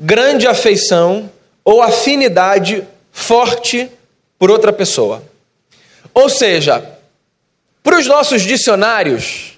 grande 0.03 0.45
afeição 0.45 1.31
ou 1.63 1.81
afinidade 1.81 2.85
forte 3.09 3.89
por 4.37 4.51
outra 4.51 4.73
pessoa. 4.73 5.23
Ou 6.13 6.27
seja, 6.27 6.85
para 7.81 7.97
os 7.97 8.05
nossos 8.05 8.41
dicionários 8.41 9.57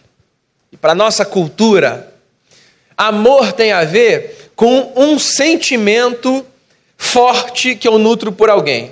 e 0.71 0.77
para 0.77 0.91
a 0.91 0.95
nossa 0.95 1.25
cultura, 1.25 2.13
amor 2.95 3.53
tem 3.53 3.71
a 3.71 3.83
ver 3.83 4.51
com 4.55 4.93
um 4.95 5.17
sentimento 5.17 6.45
forte 6.95 7.75
que 7.75 7.87
eu 7.87 7.97
nutro 7.97 8.31
por 8.31 8.47
alguém. 8.47 8.91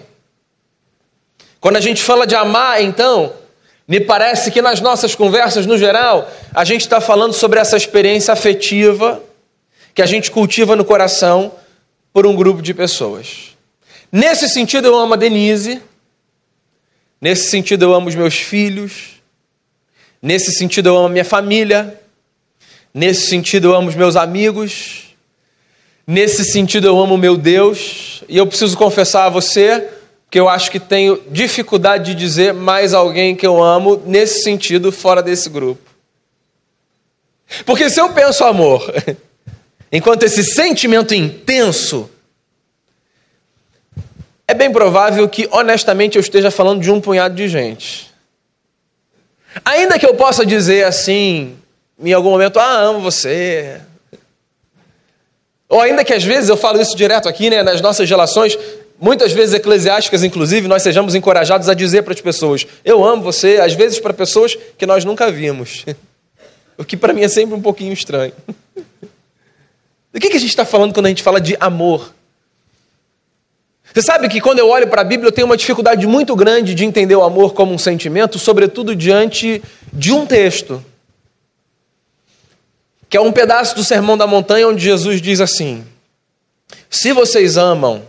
Quando 1.62 1.78
a 1.78 1.82
gente 1.82 2.02
fala 2.02 2.26
de 2.26 2.34
amar, 2.34 2.82
então, 2.82 3.32
me 3.88 4.00
parece 4.00 4.50
que 4.50 4.62
nas 4.62 4.82
nossas 4.82 5.14
conversas, 5.14 5.68
no 5.68 5.78
geral, 5.78 6.30
a 6.52 6.66
gente 6.66 6.82
está 6.82 7.00
falando 7.00 7.34
sobre 7.34 7.60
essa 7.60 7.78
experiência 7.78 8.34
afetiva 8.34 9.22
que 9.94 10.02
a 10.02 10.06
gente 10.06 10.32
cultiva 10.32 10.76
no 10.76 10.84
coração 10.84 11.54
por 12.12 12.26
um 12.26 12.36
grupo 12.36 12.62
de 12.62 12.74
pessoas. 12.74 13.56
Nesse 14.12 14.48
sentido, 14.50 14.88
eu 14.88 14.96
amo 14.98 15.14
a 15.14 15.18
Denise. 15.18 15.82
Nesse 17.20 17.50
sentido, 17.50 17.86
eu 17.86 17.94
amo 17.94 18.10
os 18.10 18.16
meus 18.16 18.36
filhos. 18.36 19.22
Nesse 20.22 20.52
sentido, 20.52 20.90
eu 20.90 20.98
amo 20.98 21.08
a 21.08 21.10
minha 21.10 21.26
família. 21.26 22.00
Nesse 22.94 23.28
sentido, 23.28 23.70
eu 23.70 23.76
amo 23.76 23.90
os 23.90 23.96
meus 23.96 24.16
amigos. 24.16 25.16
Nesse 26.06 26.44
sentido, 26.46 26.88
eu 26.88 27.00
amo 27.00 27.16
o 27.16 27.18
meu 27.18 27.36
Deus. 27.36 28.24
E 28.30 28.38
eu 28.38 28.46
preciso 28.46 28.78
confessar 28.78 29.26
a 29.26 29.30
você 29.30 29.90
que 30.30 30.40
eu 30.40 30.50
acho 30.50 30.72
que 30.72 30.80
tenho 30.80 31.22
dificuldade 31.30 32.06
de 32.06 32.16
dizer 32.16 32.54
mais 32.54 32.94
alguém 32.94 33.36
que 33.36 33.46
eu 33.46 33.62
amo 33.62 34.02
nesse 34.06 34.42
sentido 34.42 34.92
fora 34.92 35.22
desse 35.22 35.48
grupo. 35.48 35.82
Porque 37.66 37.88
se 37.90 38.02
eu 38.02 38.12
penso 38.14 38.44
amor, 38.44 38.84
enquanto 39.94 40.24
esse 40.24 40.44
sentimento 40.44 41.14
intenso, 41.14 42.10
é 44.48 44.54
bem 44.56 44.72
provável 44.72 45.30
que, 45.30 45.48
honestamente, 45.52 46.16
eu 46.18 46.20
esteja 46.20 46.50
falando 46.50 46.82
de 46.82 46.92
um 46.92 47.00
punhado 47.00 47.36
de 47.36 47.48
gente. 47.48 48.12
Ainda 49.64 50.00
que 50.00 50.06
eu 50.06 50.16
possa 50.16 50.44
dizer 50.44 50.84
assim, 50.86 51.56
em 52.00 52.12
algum 52.12 52.32
momento, 52.32 52.60
ah, 52.60 52.80
amo 52.80 53.00
você. 53.00 53.80
Ou 55.70 55.80
ainda 55.80 56.04
que 56.04 56.14
às 56.14 56.24
vezes 56.24 56.50
eu 56.50 56.58
falo 56.58 56.82
isso 56.82 56.98
direto 56.98 57.30
aqui, 57.30 57.50
né, 57.50 57.62
nas 57.62 57.80
nossas 57.80 58.10
relações, 58.10 58.58
muitas 59.00 59.32
vezes 59.32 59.54
eclesiásticas, 59.54 60.24
inclusive, 60.24 60.68
nós 60.68 60.82
sejamos 60.82 61.14
encorajados 61.14 61.70
a 61.70 61.74
dizer 61.76 62.02
para 62.02 62.14
as 62.14 62.22
pessoas: 62.22 62.66
Eu 62.84 63.04
amo 63.04 63.22
você, 63.22 63.60
às 63.62 63.74
vezes 63.74 64.00
para 64.00 64.14
pessoas 64.14 64.58
que 64.78 64.86
nós 64.86 65.06
nunca 65.06 65.32
vimos. 65.32 65.86
O 66.76 66.84
que 66.84 66.98
para 66.98 67.14
mim 67.14 67.22
é 67.22 67.28
sempre 67.28 67.54
um 67.54 67.62
pouquinho 67.62 67.94
estranho. 67.94 68.34
Do 70.14 70.20
que, 70.20 70.30
que 70.30 70.38
a 70.38 70.40
gente 70.40 70.50
está 70.50 70.64
falando 70.64 70.94
quando 70.94 71.08
a 71.08 71.10
gente 71.10 71.24
fala 71.24 71.42
de 71.42 71.58
amor? 71.60 72.14
Você 73.92 74.02
sabe 74.04 74.30
que 74.30 74.40
quando 74.40 74.60
eu 74.60 74.70
olho 74.70 74.88
para 74.88 75.02
a 75.02 75.04
Bíblia 75.04 75.28
eu 75.28 75.32
tenho 75.32 75.46
uma 75.46 75.58
dificuldade 75.58 76.06
muito 76.06 76.36
grande 76.36 76.76
de 76.76 76.86
entender 76.86 77.16
o 77.16 77.24
amor 77.24 77.54
como 77.54 77.74
um 77.74 77.78
sentimento, 77.80 78.38
sobretudo 78.38 78.96
diante 78.96 79.62
de 79.92 80.12
um 80.12 80.26
texto, 80.26 80.84
que 83.10 83.18
é 83.18 83.22
um 83.22 83.32
pedaço 83.32 83.76
do 83.76 83.84
Sermão 83.84 84.16
da 84.16 84.28
Montanha, 84.28 84.68
onde 84.68 84.84
Jesus 84.84 85.20
diz 85.20 85.42
assim: 85.42 85.86
Se 86.90 87.12
vocês 87.12 87.58
amam 87.58 88.04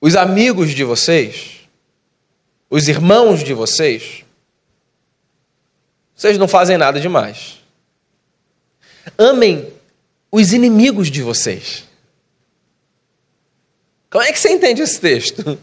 os 0.00 0.14
amigos 0.14 0.74
de 0.74 0.84
vocês, 0.84 1.60
os 2.70 2.86
irmãos 2.86 3.42
de 3.42 3.54
vocês, 3.54 4.24
vocês 6.14 6.36
não 6.36 6.48
fazem 6.48 6.76
nada 6.76 7.00
demais. 7.00 7.58
Amem 9.16 9.77
os 10.30 10.52
inimigos 10.52 11.10
de 11.10 11.22
vocês. 11.22 11.84
Como 14.10 14.24
é 14.24 14.32
que 14.32 14.38
você 14.38 14.50
entende 14.50 14.82
esse 14.82 15.00
texto? 15.00 15.58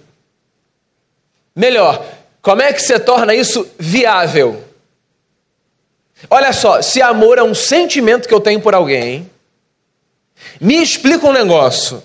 Melhor, 1.56 2.06
como 2.42 2.62
é 2.62 2.74
que 2.74 2.82
você 2.82 3.00
torna 3.00 3.34
isso 3.34 3.68
viável? 3.80 4.64
Olha 6.30 6.54
só, 6.54 6.82
se 6.82 7.02
amor 7.02 7.38
é 7.38 7.44
um 7.44 7.56
sentimento 7.56 8.28
que 8.28 8.34
eu 8.34 8.40
tenho 8.40 8.62
por 8.62 8.74
alguém, 8.74 9.30
me 10.60 10.82
explica 10.82 11.28
um 11.28 11.34
negócio. 11.34 12.04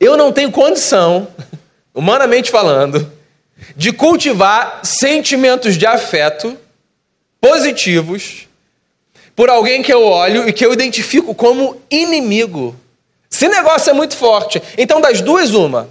Eu 0.00 0.16
não 0.16 0.32
tenho 0.32 0.50
condição 0.50 1.28
humanamente 1.94 2.50
falando, 2.50 3.10
de 3.76 3.92
cultivar 3.92 4.84
sentimentos 4.84 5.76
de 5.76 5.86
afeto 5.86 6.56
positivos 7.40 8.47
por 9.38 9.48
alguém 9.48 9.84
que 9.84 9.94
eu 9.94 10.02
olho 10.02 10.48
e 10.48 10.52
que 10.52 10.66
eu 10.66 10.72
identifico 10.72 11.32
como 11.32 11.80
inimigo. 11.88 12.74
Esse 13.30 13.46
negócio 13.46 13.88
é 13.88 13.92
muito 13.92 14.16
forte. 14.16 14.60
Então, 14.76 15.00
das 15.00 15.20
duas, 15.20 15.54
uma. 15.54 15.88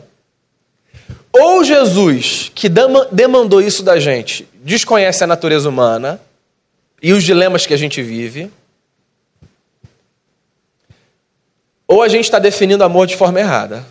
Ou 1.32 1.64
Jesus, 1.64 2.52
que 2.54 2.68
demandou 3.10 3.62
isso 3.62 3.84
da 3.84 4.02
gente, 4.02 4.46
desconhece 4.56 5.24
a 5.24 5.28
natureza 5.28 5.70
humana 5.70 6.20
e 7.02 7.14
os 7.14 7.24
dilemas 7.24 7.66
que 7.66 7.74
a 7.74 7.78
gente 7.78 8.04
vive, 8.04 8.52
ou 11.88 12.04
a 12.04 12.10
gente 12.10 12.26
está 12.26 12.40
definindo 12.40 12.84
amor 12.84 13.08
de 13.08 13.16
forma 13.16 13.40
errada. 13.40 13.86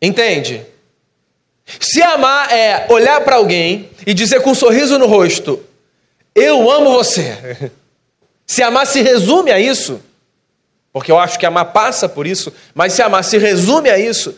Entende? 0.00 0.64
Se 1.80 2.00
amar 2.04 2.52
é 2.52 2.86
olhar 2.88 3.20
para 3.22 3.34
alguém 3.34 3.90
e 4.06 4.14
dizer 4.14 4.42
com 4.42 4.50
um 4.50 4.54
sorriso 4.54 4.96
no 4.96 5.08
rosto: 5.08 5.60
Eu 6.36 6.70
amo 6.70 6.92
você. 6.92 7.72
Se 8.50 8.64
amar 8.64 8.84
se 8.84 9.00
resume 9.00 9.52
a 9.52 9.60
isso, 9.60 10.00
porque 10.92 11.12
eu 11.12 11.20
acho 11.20 11.38
que 11.38 11.46
amar 11.46 11.66
passa 11.66 12.08
por 12.08 12.26
isso, 12.26 12.52
mas 12.74 12.92
se 12.92 13.00
amar 13.00 13.22
se 13.22 13.38
resume 13.38 13.88
a 13.88 13.96
isso, 13.96 14.36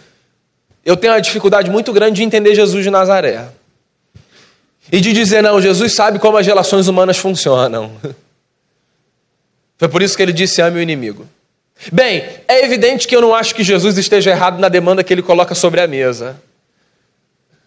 eu 0.85 0.99
tenho 0.99 1.15
uma 1.15 1.21
dificuldade 1.23 1.71
muito 1.71 1.95
grande 1.95 2.17
de 2.17 2.23
entender 2.23 2.55
Jesus 2.55 2.85
de 2.85 2.91
Nazaré. 2.91 3.49
E 4.93 5.01
de 5.01 5.15
dizer, 5.15 5.43
não, 5.43 5.63
Jesus 5.63 5.95
sabe 5.95 6.19
como 6.19 6.37
as 6.37 6.47
relações 6.47 6.89
humanas 6.89 7.17
funcionam. 7.17 7.91
Foi 9.79 9.89
por 9.89 10.03
isso 10.03 10.15
que 10.15 10.23
ele 10.23 10.35
disse: 10.35 10.61
ame 10.61 10.79
o 10.79 10.83
inimigo. 10.83 11.27
Bem, 11.91 12.23
é 12.47 12.63
evidente 12.67 13.09
que 13.09 13.17
eu 13.17 13.23
não 13.23 13.35
acho 13.35 13.55
que 13.55 13.65
Jesus 13.65 13.97
esteja 13.97 14.31
errado 14.31 14.59
na 14.59 14.69
demanda 14.69 15.03
que 15.03 15.15
ele 15.15 15.23
coloca 15.23 15.55
sobre 15.55 15.81
a 15.81 15.87
mesa. 15.87 16.37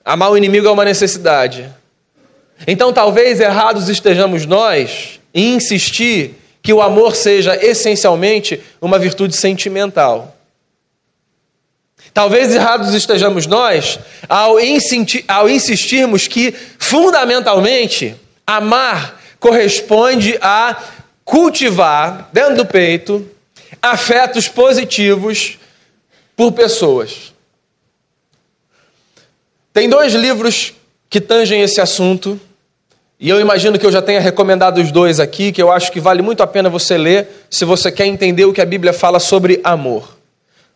Amar 0.05 0.29
o 0.29 0.37
inimigo 0.37 0.67
é 0.67 0.71
uma 0.71 0.85
necessidade. 0.85 1.73
Então, 2.67 2.93
talvez 2.93 3.39
errados 3.39 3.89
estejamos 3.89 4.45
nós 4.45 5.19
em 5.35 5.55
insistir 5.55 6.35
que 6.63 6.71
o 6.71 6.81
amor 6.81 7.15
seja 7.15 7.55
essencialmente 7.63 8.59
uma 8.81 8.97
virtude 8.97 9.35
sentimental. 9.35 10.35
Talvez 12.13 12.55
errados 12.55 12.93
estejamos 12.93 13.45
nós 13.45 13.99
ao, 14.29 14.55
ao 15.27 15.49
insistirmos 15.49 16.29
que, 16.29 16.53
fundamentalmente, 16.79 18.15
amar 18.47 19.21
corresponde 19.37 20.37
a 20.41 20.81
cultivar 21.25 22.29
dentro 22.31 22.55
do 22.55 22.65
peito 22.65 23.29
afetos 23.81 24.47
positivos 24.47 25.59
por 26.35 26.53
pessoas. 26.53 27.33
Tem 29.73 29.89
dois 29.89 30.13
livros 30.13 30.73
que 31.09 31.19
tangem 31.19 31.61
esse 31.61 31.81
assunto, 31.81 32.39
e 33.19 33.29
eu 33.29 33.39
imagino 33.39 33.79
que 33.79 33.85
eu 33.85 33.91
já 33.91 34.01
tenha 34.01 34.19
recomendado 34.19 34.79
os 34.79 34.91
dois 34.91 35.19
aqui, 35.19 35.51
que 35.51 35.61
eu 35.61 35.71
acho 35.71 35.91
que 35.91 35.99
vale 35.99 36.21
muito 36.21 36.43
a 36.43 36.47
pena 36.47 36.69
você 36.69 36.97
ler 36.97 37.47
se 37.49 37.63
você 37.63 37.91
quer 37.91 38.05
entender 38.05 38.45
o 38.45 38.51
que 38.51 38.61
a 38.61 38.65
Bíblia 38.65 38.91
fala 38.91 39.19
sobre 39.19 39.61
amor. 39.63 40.17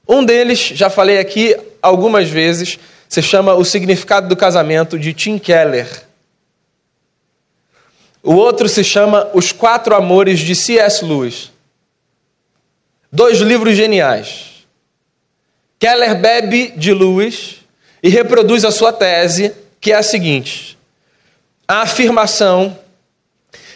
Um 0.07 0.23
deles, 0.23 0.59
já 0.73 0.89
falei 0.89 1.19
aqui 1.19 1.55
algumas 1.81 2.29
vezes, 2.29 2.79
se 3.09 3.21
chama 3.21 3.55
O 3.55 3.65
Significado 3.65 4.27
do 4.27 4.37
Casamento, 4.37 4.97
de 4.97 5.13
Tim 5.13 5.37
Keller. 5.37 5.87
O 8.23 8.33
outro 8.33 8.69
se 8.69 8.83
chama 8.83 9.29
Os 9.33 9.51
Quatro 9.51 9.93
Amores, 9.93 10.39
de 10.39 10.55
C.S. 10.55 11.03
Lewis. 11.03 11.51
Dois 13.11 13.39
livros 13.39 13.75
geniais. 13.75 14.65
Keller 15.77 16.19
bebe 16.19 16.73
de 16.75 16.93
Lewis 16.93 17.57
e 18.01 18.09
reproduz 18.09 18.63
a 18.63 18.71
sua 18.71 18.93
tese, 18.93 19.53
que 19.79 19.91
é 19.91 19.95
a 19.95 20.03
seguinte: 20.03 20.78
a 21.69 21.83
afirmação 21.83 22.75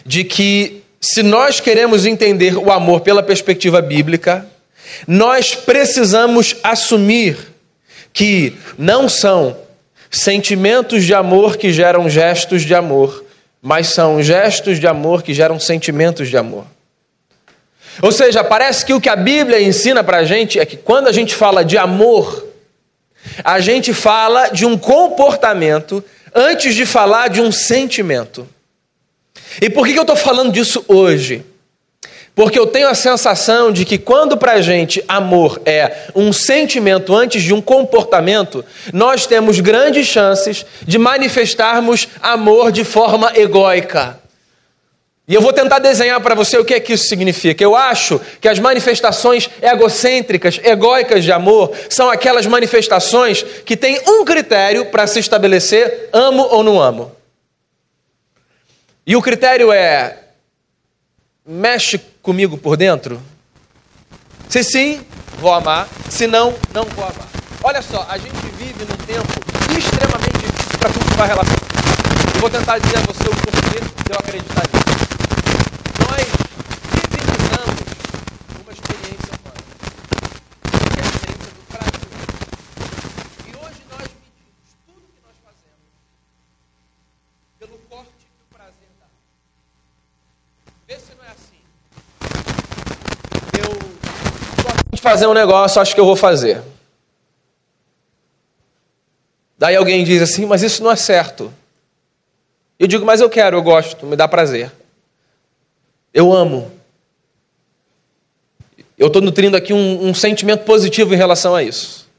de 0.04 0.24
que 0.24 0.82
se 1.00 1.22
nós 1.22 1.60
queremos 1.60 2.08
entender 2.08 2.58
o 2.58 2.72
amor 2.72 3.02
pela 3.02 3.22
perspectiva 3.22 3.84
bíblica, 3.84 4.48
nós 5.08 5.54
precisamos 5.54 6.56
assumir 6.64 7.38
que 8.12 8.58
não 8.80 9.08
são 9.08 9.56
sentimentos 10.10 11.06
de 11.06 11.14
amor 11.14 11.56
que 11.56 11.72
geram 11.72 12.10
gestos 12.10 12.64
de 12.64 12.74
amor, 12.74 13.24
mas 13.62 13.90
são 13.90 14.24
gestos 14.24 14.80
de 14.80 14.88
amor 14.88 15.22
que 15.22 15.32
geram 15.32 15.60
sentimentos 15.60 16.30
de 16.30 16.38
amor. 16.38 16.66
Ou 18.02 18.12
seja, 18.12 18.44
parece 18.44 18.84
que 18.84 18.94
o 18.96 19.00
que 19.00 19.10
a 19.10 19.16
Bíblia 19.16 19.62
ensina 19.62 20.04
para 20.04 20.18
a 20.18 20.24
gente 20.24 20.60
é 20.60 20.66
que 20.66 20.78
quando 20.78 21.10
a 21.10 21.12
gente 21.12 21.36
fala 21.36 21.64
de 21.64 21.78
amor, 21.78 22.44
a 23.44 23.60
gente 23.60 23.94
fala 23.94 24.50
de 24.50 24.66
um 24.66 24.76
comportamento 24.76 26.04
antes 26.34 26.76
de 26.76 26.86
falar 26.86 27.30
de 27.30 27.42
um 27.42 27.52
sentimento. 27.52 28.48
E 29.62 29.70
por 29.70 29.86
que 29.86 29.98
eu 29.98 30.02
estou 30.02 30.16
falando 30.16 30.52
disso 30.52 30.84
hoje? 30.88 31.46
Porque 32.36 32.58
eu 32.58 32.66
tenho 32.66 32.88
a 32.88 32.96
sensação 32.96 33.72
de 33.72 33.86
que 33.86 33.98
quando 33.98 34.36
para 34.36 34.54
a 34.54 34.62
gente 34.62 35.04
amor 35.08 35.62
é 35.66 36.08
um 36.16 36.34
sentimento 36.34 37.16
antes 37.16 37.44
de 37.44 37.54
um 37.54 37.62
comportamento, 37.62 38.66
nós 38.92 39.28
temos 39.28 39.60
grandes 39.60 40.08
chances 40.08 40.66
de 40.82 40.98
manifestarmos 40.98 42.08
amor 42.22 42.72
de 42.72 42.84
forma 42.84 43.32
egóica. 43.36 44.23
E 45.26 45.34
eu 45.34 45.42
vou 45.42 45.54
tentar 45.54 45.80
desenhar 45.80 46.20
para 46.20 46.36
você 46.36 46.58
o 46.58 46.66
que 46.66 46.74
é 46.74 46.80
que 46.82 46.94
isso 46.94 47.08
significa. 47.08 47.64
Eu 47.64 47.76
acho 47.76 48.20
que 48.42 48.48
as 48.48 48.60
manifestações 48.60 49.50
egocêntricas, 49.62 50.60
egóicas 50.62 51.24
de 51.24 51.32
amor, 51.32 51.72
são 51.90 52.10
aquelas 52.10 52.46
manifestações 52.46 53.42
que 53.66 53.78
têm 53.78 54.02
um 54.06 54.26
critério 54.26 54.88
para 54.88 55.08
se 55.08 55.20
estabelecer: 55.20 56.10
amo 56.12 56.44
ou 56.44 56.62
não 56.62 56.82
amo. 56.82 57.16
E 59.08 59.16
o 59.16 59.22
critério 59.22 59.72
é: 59.72 60.18
mexe 61.46 62.00
comigo 62.22 62.58
por 62.58 62.76
dentro? 62.76 63.22
Se 64.50 64.62
sim, 64.62 65.06
vou 65.40 65.54
amar. 65.54 65.88
Se 66.10 66.28
não, 66.28 66.54
não 66.74 66.84
vou 66.84 67.06
amar. 67.06 67.30
Olha 67.64 67.82
só, 67.82 68.06
a 68.10 68.18
gente 68.18 68.36
vive 68.58 68.84
num 68.84 68.98
tempo 69.06 69.28
extremamente 69.78 70.38
difícil 70.38 70.80
para 70.80 70.90
cultivar 70.92 71.28
relação. 71.28 71.56
Eu 72.36 72.42
vou 72.42 72.50
tentar 72.50 72.78
dizer 72.78 72.98
a 72.98 73.02
você 73.02 73.24
o 73.24 73.36
porquê 73.36 73.80
de 73.80 74.12
eu 74.12 74.20
acreditar 74.20 74.64
nisso. 74.74 74.93
Fazer 95.14 95.28
um 95.28 95.34
negócio, 95.34 95.80
acho 95.80 95.94
que 95.94 96.02
eu 96.02 96.06
vou 96.06 96.16
fazer. 96.16 96.60
Daí 99.56 99.76
alguém 99.76 100.04
diz 100.04 100.24
assim, 100.24 100.44
mas 100.44 100.64
isso 100.64 100.84
não 100.84 100.92
é 100.92 100.96
certo. 100.96 101.54
Eu 102.80 102.88
digo, 102.88 103.06
mas 103.06 103.22
eu 103.22 103.30
quero, 103.30 103.56
eu 103.56 103.62
gosto, 103.62 104.08
me 104.08 104.16
dá 104.16 104.28
prazer. 104.28 104.72
Eu 106.12 106.34
amo. 106.34 106.72
Eu 108.98 109.08
estou 109.08 109.22
nutrindo 109.22 109.56
aqui 109.56 109.72
um, 109.72 110.08
um 110.08 110.16
sentimento 110.16 110.66
positivo 110.66 111.14
em 111.14 111.18
relação 111.18 111.54
a 111.54 111.62
isso. 111.62 112.10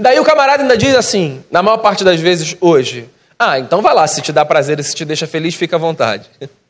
Daí 0.00 0.18
o 0.18 0.24
camarada 0.24 0.62
ainda 0.62 0.78
diz 0.78 0.94
assim, 0.94 1.44
na 1.50 1.62
maior 1.62 1.78
parte 1.78 2.02
das 2.02 2.20
vezes 2.20 2.56
hoje: 2.60 3.08
Ah, 3.38 3.58
então 3.58 3.82
vai 3.82 3.94
lá, 3.94 4.06
se 4.06 4.22
te 4.22 4.32
dá 4.32 4.44
prazer 4.44 4.80
e 4.80 4.82
se 4.82 4.94
te 4.94 5.04
deixa 5.04 5.26
feliz, 5.26 5.54
fica 5.54 5.76
à 5.76 5.78
vontade. 5.78 6.28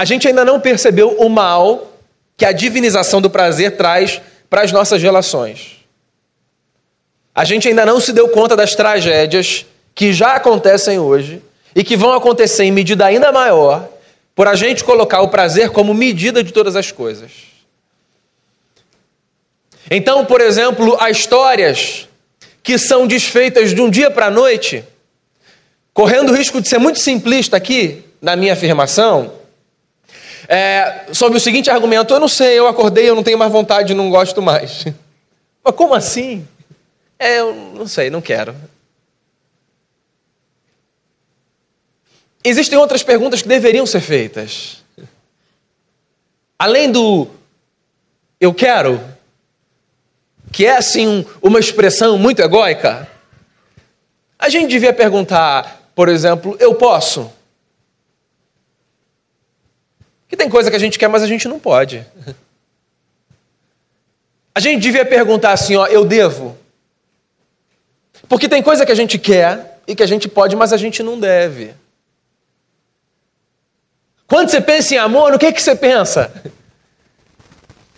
a 0.00 0.04
gente 0.06 0.26
ainda 0.26 0.46
não 0.46 0.58
percebeu 0.58 1.10
o 1.18 1.28
mal 1.28 1.92
que 2.34 2.46
a 2.46 2.52
divinização 2.52 3.20
do 3.20 3.28
prazer 3.28 3.76
traz 3.76 4.18
para 4.48 4.62
as 4.62 4.72
nossas 4.72 5.02
relações. 5.02 5.84
A 7.34 7.44
gente 7.44 7.68
ainda 7.68 7.84
não 7.84 8.00
se 8.00 8.10
deu 8.10 8.30
conta 8.30 8.56
das 8.56 8.74
tragédias 8.74 9.66
que 9.94 10.10
já 10.10 10.36
acontecem 10.36 10.98
hoje 10.98 11.42
e 11.74 11.84
que 11.84 11.98
vão 11.98 12.14
acontecer 12.14 12.64
em 12.64 12.72
medida 12.72 13.04
ainda 13.04 13.30
maior 13.30 13.86
por 14.34 14.48
a 14.48 14.54
gente 14.54 14.82
colocar 14.84 15.20
o 15.20 15.28
prazer 15.28 15.68
como 15.68 15.92
medida 15.92 16.42
de 16.42 16.50
todas 16.50 16.76
as 16.76 16.90
coisas. 16.90 17.30
Então, 19.90 20.24
por 20.24 20.40
exemplo, 20.40 20.96
há 20.98 21.10
histórias 21.10 22.08
que 22.62 22.78
são 22.78 23.06
desfeitas 23.06 23.74
de 23.74 23.82
um 23.82 23.90
dia 23.90 24.10
para 24.10 24.28
a 24.28 24.30
noite, 24.30 24.82
correndo 25.92 26.32
o 26.32 26.34
risco 26.34 26.58
de 26.58 26.68
ser 26.68 26.78
muito 26.78 26.98
simplista 26.98 27.58
aqui 27.58 28.02
na 28.22 28.34
minha 28.34 28.54
afirmação, 28.54 29.38
é, 30.52 31.06
sobre 31.12 31.38
o 31.38 31.40
seguinte 31.40 31.70
argumento: 31.70 32.12
eu 32.12 32.18
não 32.18 32.26
sei, 32.26 32.58
eu 32.58 32.66
acordei, 32.66 33.08
eu 33.08 33.14
não 33.14 33.22
tenho 33.22 33.38
mais 33.38 33.52
vontade, 33.52 33.94
não 33.94 34.10
gosto 34.10 34.42
mais. 34.42 34.84
Mas 35.62 35.74
como 35.76 35.94
assim? 35.94 36.46
É, 37.16 37.38
eu 37.38 37.54
não 37.54 37.86
sei, 37.86 38.10
não 38.10 38.20
quero. 38.20 38.56
Existem 42.42 42.76
outras 42.76 43.04
perguntas 43.04 43.42
que 43.42 43.48
deveriam 43.48 43.86
ser 43.86 44.00
feitas. 44.00 44.82
Além 46.58 46.90
do 46.90 47.28
eu 48.40 48.52
quero, 48.52 49.00
que 50.50 50.66
é 50.66 50.76
assim 50.76 51.24
uma 51.40 51.60
expressão 51.60 52.18
muito 52.18 52.42
egóica, 52.42 53.06
a 54.36 54.48
gente 54.48 54.70
devia 54.70 54.92
perguntar, 54.92 55.90
por 55.94 56.08
exemplo, 56.08 56.56
eu 56.58 56.74
posso? 56.74 57.30
Que 60.30 60.36
tem 60.36 60.48
coisa 60.48 60.70
que 60.70 60.76
a 60.76 60.78
gente 60.78 60.96
quer, 60.96 61.08
mas 61.08 61.24
a 61.24 61.26
gente 61.26 61.48
não 61.48 61.58
pode. 61.58 62.06
A 64.54 64.60
gente 64.60 64.80
devia 64.80 65.04
perguntar 65.04 65.52
assim, 65.52 65.76
ó, 65.76 65.86
eu 65.86 66.04
devo? 66.04 66.56
Porque 68.28 68.48
tem 68.48 68.62
coisa 68.62 68.86
que 68.86 68.92
a 68.92 68.94
gente 68.94 69.18
quer 69.18 69.80
e 69.86 69.94
que 69.94 70.02
a 70.02 70.06
gente 70.06 70.28
pode, 70.28 70.54
mas 70.54 70.72
a 70.72 70.76
gente 70.76 71.02
não 71.02 71.18
deve. 71.18 71.74
Quando 74.26 74.50
você 74.50 74.60
pensa 74.60 74.94
em 74.94 74.98
amor, 74.98 75.32
no 75.32 75.38
que, 75.38 75.52
que 75.52 75.60
você 75.60 75.74
pensa? 75.74 76.32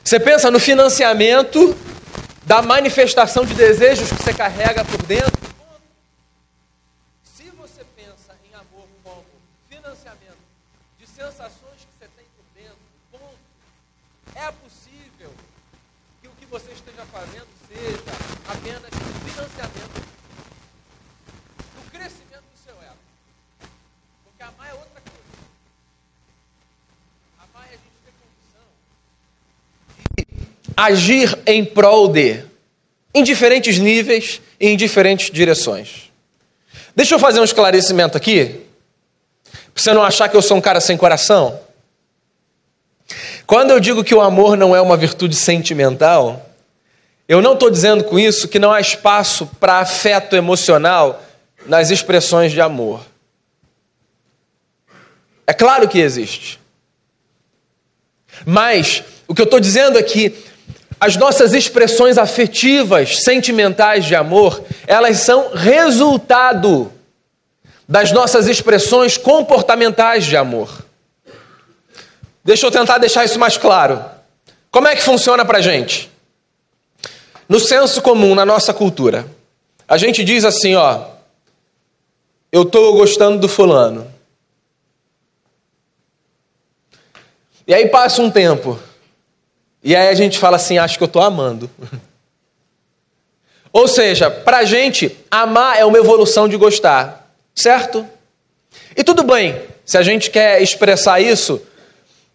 Você 0.02 0.18
pensa 0.18 0.50
no 0.50 0.58
financiamento 0.58 1.76
da 2.44 2.62
manifestação 2.62 3.44
de 3.44 3.54
desejos 3.54 4.10
que 4.10 4.22
você 4.22 4.32
carrega 4.32 4.84
por 4.84 5.02
dentro? 5.02 5.31
Agir 30.82 31.38
em 31.46 31.64
prol 31.64 32.08
de, 32.08 32.42
em 33.14 33.22
diferentes 33.22 33.78
níveis 33.78 34.40
e 34.58 34.68
em 34.68 34.76
diferentes 34.76 35.30
direções. 35.30 36.10
Deixa 36.96 37.14
eu 37.14 37.20
fazer 37.20 37.38
um 37.38 37.44
esclarecimento 37.44 38.16
aqui, 38.16 38.60
para 39.72 39.82
você 39.82 39.92
não 39.92 40.02
achar 40.02 40.28
que 40.28 40.36
eu 40.36 40.42
sou 40.42 40.56
um 40.56 40.60
cara 40.60 40.80
sem 40.80 40.96
coração. 40.96 41.60
Quando 43.46 43.70
eu 43.70 43.78
digo 43.78 44.02
que 44.02 44.14
o 44.14 44.20
amor 44.20 44.56
não 44.56 44.74
é 44.74 44.80
uma 44.80 44.96
virtude 44.96 45.36
sentimental, 45.36 46.50
eu 47.28 47.40
não 47.40 47.54
estou 47.54 47.70
dizendo 47.70 48.02
com 48.02 48.18
isso 48.18 48.48
que 48.48 48.58
não 48.58 48.72
há 48.72 48.80
espaço 48.80 49.46
para 49.60 49.78
afeto 49.78 50.34
emocional 50.34 51.22
nas 51.64 51.90
expressões 51.90 52.50
de 52.50 52.60
amor. 52.60 53.06
É 55.46 55.52
claro 55.52 55.88
que 55.88 56.00
existe. 56.00 56.60
Mas 58.44 59.04
o 59.28 59.34
que 59.34 59.40
eu 59.40 59.44
estou 59.44 59.60
dizendo 59.60 59.96
é 59.96 60.02
que 60.02 60.51
as 61.02 61.16
nossas 61.16 61.52
expressões 61.52 62.16
afetivas, 62.16 63.24
sentimentais 63.24 64.04
de 64.04 64.14
amor, 64.14 64.62
elas 64.86 65.16
são 65.16 65.50
resultado 65.52 66.92
das 67.88 68.12
nossas 68.12 68.46
expressões 68.46 69.16
comportamentais 69.16 70.24
de 70.24 70.36
amor. 70.36 70.86
Deixa 72.44 72.64
eu 72.64 72.70
tentar 72.70 72.98
deixar 72.98 73.24
isso 73.24 73.36
mais 73.36 73.56
claro. 73.56 74.04
Como 74.70 74.86
é 74.86 74.94
que 74.94 75.02
funciona 75.02 75.44
para 75.44 75.60
gente? 75.60 76.08
No 77.48 77.58
senso 77.58 78.00
comum, 78.00 78.36
na 78.36 78.46
nossa 78.46 78.72
cultura, 78.72 79.26
a 79.88 79.98
gente 79.98 80.22
diz 80.22 80.44
assim, 80.44 80.76
ó, 80.76 81.06
eu 82.52 82.62
estou 82.62 82.94
gostando 82.94 83.40
do 83.40 83.48
fulano. 83.48 84.06
E 87.66 87.74
aí 87.74 87.88
passa 87.88 88.22
um 88.22 88.30
tempo. 88.30 88.78
E 89.82 89.96
aí 89.96 90.08
a 90.08 90.14
gente 90.14 90.38
fala 90.38 90.56
assim, 90.56 90.78
acho 90.78 90.96
que 90.96 91.02
eu 91.02 91.06
estou 91.06 91.22
amando. 91.22 91.70
Ou 93.72 93.88
seja, 93.88 94.30
para 94.30 94.58
a 94.58 94.64
gente, 94.64 95.16
amar 95.30 95.78
é 95.78 95.84
uma 95.84 95.98
evolução 95.98 96.46
de 96.46 96.56
gostar, 96.56 97.34
certo? 97.54 98.06
E 98.94 99.02
tudo 99.02 99.22
bem, 99.22 99.60
se 99.84 99.96
a 99.96 100.02
gente 100.02 100.30
quer 100.30 100.60
expressar 100.60 101.20
isso 101.20 101.60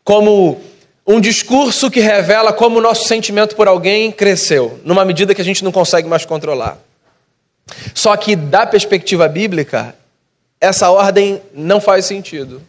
como 0.04 0.60
um 1.06 1.22
discurso 1.22 1.92
que 1.92 2.00
revela 2.00 2.52
como 2.52 2.80
o 2.80 2.82
nosso 2.82 3.08
sentimento 3.08 3.56
por 3.56 3.68
alguém 3.68 4.12
cresceu, 4.12 4.80
numa 4.84 5.06
medida 5.06 5.34
que 5.34 5.42
a 5.42 5.46
gente 5.46 5.64
não 5.64 5.72
consegue 5.72 6.08
mais 6.08 6.26
controlar. 6.26 6.78
Só 7.94 8.16
que, 8.18 8.36
da 8.36 8.66
perspectiva 8.66 9.28
bíblica, 9.28 9.96
essa 10.60 10.90
ordem 10.90 11.42
não 11.54 11.80
faz 11.80 12.06
sentido. 12.06 12.62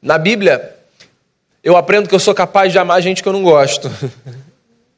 Na 0.00 0.18
Bíblia, 0.18 0.75
eu 1.66 1.76
aprendo 1.76 2.08
que 2.08 2.14
eu 2.14 2.20
sou 2.20 2.32
capaz 2.32 2.70
de 2.70 2.78
amar 2.78 3.02
gente 3.02 3.24
que 3.24 3.28
eu 3.28 3.32
não 3.32 3.42
gosto. 3.42 3.90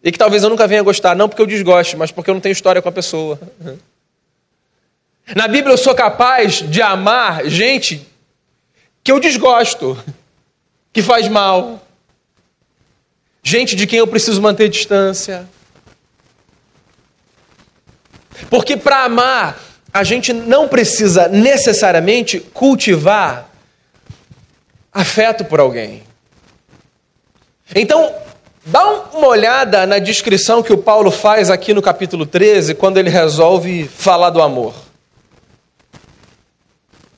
E 0.00 0.12
que 0.12 0.18
talvez 0.18 0.44
eu 0.44 0.48
nunca 0.48 0.64
venha 0.68 0.81
gostar, 0.81 1.16
não 1.16 1.28
porque 1.28 1.42
eu 1.42 1.46
desgoste, 1.46 1.96
mas 1.96 2.12
porque 2.12 2.31
eu 2.31 2.35
não 2.35 2.40
tenho 2.40 2.52
história 2.52 2.81
com 2.81 2.88
a 2.88 2.92
pessoa. 2.92 3.37
Na 5.35 5.48
Bíblia, 5.48 5.72
eu 5.72 5.76
sou 5.76 5.92
capaz 5.92 6.62
de 6.62 6.81
amar 6.81 7.44
gente 7.46 8.07
que 9.02 9.11
eu 9.11 9.18
desgosto 9.18 9.98
que 10.94 11.02
faz 11.02 11.26
mal, 11.26 11.85
gente 13.42 13.74
de 13.74 13.88
quem 13.88 13.98
eu 13.98 14.07
preciso 14.07 14.40
manter 14.40 14.68
distância. 14.68 15.48
Porque 18.48 18.76
para 18.76 19.02
amar, 19.02 19.59
a 19.92 20.04
gente 20.04 20.33
não 20.33 20.68
precisa 20.68 21.26
necessariamente 21.26 22.38
cultivar 22.38 23.50
afeto 24.92 25.44
por 25.44 25.59
alguém. 25.59 26.07
Então, 27.74 28.14
dá 28.64 28.85
uma 29.12 29.28
olhada 29.28 29.87
na 29.87 29.98
descrição 29.98 30.62
que 30.62 30.72
o 30.72 30.78
Paulo 30.78 31.11
faz 31.11 31.50
aqui 31.50 31.74
no 31.74 31.83
capítulo 31.83 32.24
13, 32.24 32.74
quando 32.74 32.98
ele 32.98 33.11
resolve 33.11 33.85
falar 33.87 34.31
do 34.31 34.40
amor. 34.40 34.74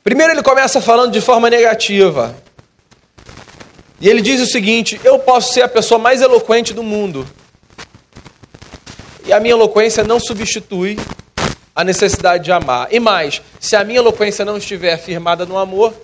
Primeiro, 0.03 0.33
ele 0.33 0.43
começa 0.43 0.81
falando 0.81 1.13
de 1.13 1.21
forma 1.21 1.49
negativa. 1.49 2.35
E 4.01 4.09
ele 4.09 4.23
diz 4.23 4.41
o 4.41 4.47
seguinte: 4.47 5.01
Eu 5.05 5.19
posso 5.19 5.53
ser 5.53 5.63
a 5.63 5.69
pessoa 5.69 5.99
mais 5.99 6.23
eloquente 6.23 6.73
do 6.73 6.83
mundo. 6.83 7.27
E 9.27 9.33
a 9.33 9.39
minha 9.39 9.55
eloquência 9.55 10.03
não 10.03 10.19
substitui 10.19 10.99
a 11.77 11.85
necessidade 11.85 12.45
de 12.45 12.51
amar. 12.51 12.89
E 12.91 12.99
mais, 12.99 13.41
se 13.61 13.77
a 13.77 13.85
minha 13.85 14.01
eloquência 14.01 14.45
não 14.45 14.57
estiver 14.57 14.97
firmada 14.99 15.47
no 15.47 15.57
amor, 15.57 15.95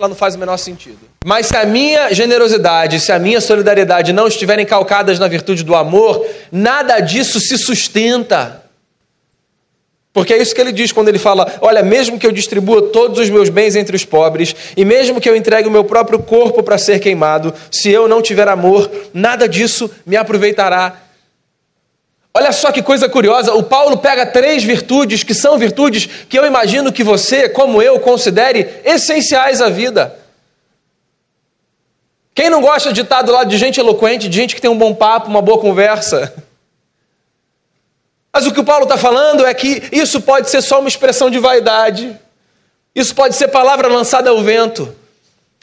ela 0.00 0.08
não 0.08 0.16
faz 0.16 0.34
o 0.34 0.38
menor 0.38 0.56
sentido. 0.56 0.98
Mas 1.24 1.46
se 1.46 1.56
a 1.56 1.66
minha 1.66 2.12
generosidade, 2.12 2.98
se 2.98 3.12
a 3.12 3.18
minha 3.18 3.40
solidariedade 3.40 4.12
não 4.12 4.26
estiverem 4.26 4.64
calcadas 4.64 5.18
na 5.18 5.28
virtude 5.28 5.62
do 5.62 5.74
amor, 5.74 6.26
nada 6.50 6.98
disso 7.00 7.38
se 7.38 7.58
sustenta. 7.58 8.64
Porque 10.12 10.32
é 10.32 10.38
isso 10.38 10.54
que 10.54 10.60
ele 10.60 10.72
diz 10.72 10.90
quando 10.90 11.08
ele 11.08 11.18
fala: 11.18 11.52
Olha, 11.60 11.82
mesmo 11.82 12.18
que 12.18 12.26
eu 12.26 12.32
distribua 12.32 12.82
todos 12.88 13.18
os 13.18 13.28
meus 13.28 13.48
bens 13.48 13.76
entre 13.76 13.94
os 13.94 14.04
pobres, 14.04 14.56
e 14.76 14.84
mesmo 14.84 15.20
que 15.20 15.28
eu 15.28 15.36
entregue 15.36 15.68
o 15.68 15.70
meu 15.70 15.84
próprio 15.84 16.18
corpo 16.18 16.62
para 16.62 16.78
ser 16.78 16.98
queimado, 16.98 17.54
se 17.70 17.90
eu 17.90 18.08
não 18.08 18.22
tiver 18.22 18.48
amor, 18.48 18.90
nada 19.12 19.48
disso 19.48 19.90
me 20.04 20.16
aproveitará. 20.16 21.09
Olha 22.32 22.52
só 22.52 22.70
que 22.70 22.82
coisa 22.82 23.08
curiosa, 23.08 23.54
o 23.54 23.62
Paulo 23.62 23.96
pega 23.98 24.24
três 24.24 24.62
virtudes 24.62 25.24
que 25.24 25.34
são 25.34 25.58
virtudes 25.58 26.06
que 26.28 26.38
eu 26.38 26.46
imagino 26.46 26.92
que 26.92 27.02
você, 27.02 27.48
como 27.48 27.82
eu, 27.82 27.98
considere 27.98 28.80
essenciais 28.84 29.60
à 29.60 29.68
vida. 29.68 30.16
Quem 32.32 32.48
não 32.48 32.62
gosta 32.62 32.92
de 32.92 33.00
estar 33.00 33.22
do 33.22 33.32
lado 33.32 33.50
de 33.50 33.58
gente 33.58 33.80
eloquente, 33.80 34.28
de 34.28 34.36
gente 34.36 34.54
que 34.54 34.60
tem 34.60 34.70
um 34.70 34.78
bom 34.78 34.94
papo, 34.94 35.28
uma 35.28 35.42
boa 35.42 35.58
conversa? 35.58 36.32
Mas 38.32 38.46
o 38.46 38.52
que 38.52 38.60
o 38.60 38.64
Paulo 38.64 38.84
está 38.84 38.96
falando 38.96 39.44
é 39.44 39.52
que 39.52 39.82
isso 39.90 40.20
pode 40.20 40.48
ser 40.48 40.62
só 40.62 40.78
uma 40.78 40.88
expressão 40.88 41.28
de 41.30 41.38
vaidade. 41.40 42.16
Isso 42.94 43.12
pode 43.12 43.34
ser 43.34 43.48
palavra 43.48 43.88
lançada 43.88 44.30
ao 44.30 44.40
vento. 44.40 44.94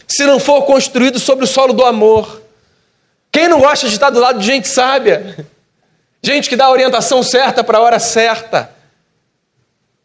Se 0.06 0.25
não 0.25 0.38
for 0.38 0.63
construído 0.63 1.17
sobre 1.17 1.45
o 1.45 1.47
solo 1.47 1.71
do 1.71 1.86
amor. 1.86 2.41
Quem 3.32 3.47
não 3.47 3.62
gosta 3.62 3.88
de 3.88 3.93
estar 3.93 4.10
do 4.10 4.19
lado 4.19 4.39
de 4.39 4.45
gente 4.45 4.67
sábia? 4.67 5.47
Gente 6.21 6.49
que 6.49 6.56
dá 6.56 6.65
a 6.65 6.71
orientação 6.71 7.21
certa 7.23 7.63
para 7.63 7.77
a 7.77 7.82
hora 7.82 7.99
certa. 7.99 8.71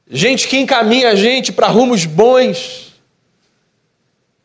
Gente 0.09 0.47
que 0.47 0.59
encaminha 0.59 1.11
a 1.11 1.15
gente 1.15 1.53
para 1.53 1.69
rumos 1.69 2.05
bons. 2.05 2.93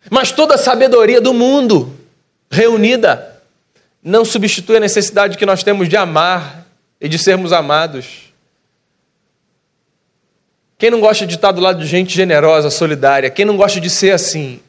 Mas 0.09 0.31
toda 0.31 0.55
a 0.55 0.57
sabedoria 0.57 1.19
do 1.19 1.33
mundo 1.33 1.97
reunida 2.49 3.41
não 4.01 4.23
substitui 4.23 4.77
a 4.77 4.79
necessidade 4.79 5.37
que 5.37 5.45
nós 5.45 5.63
temos 5.63 5.89
de 5.89 5.97
amar 5.97 6.65
e 6.99 7.09
de 7.09 7.19
sermos 7.19 7.51
amados. 7.51 8.33
Quem 10.77 10.91
não 10.91 11.01
gosta 11.01 11.25
de 11.25 11.35
estar 11.35 11.51
do 11.51 11.59
lado 11.59 11.79
de 11.79 11.87
gente 11.87 12.15
generosa, 12.15 12.69
solidária? 12.69 13.29
Quem 13.29 13.45
não 13.45 13.57
gosta 13.57 13.81
de 13.81 13.89
ser 13.89 14.11
assim? 14.11 14.61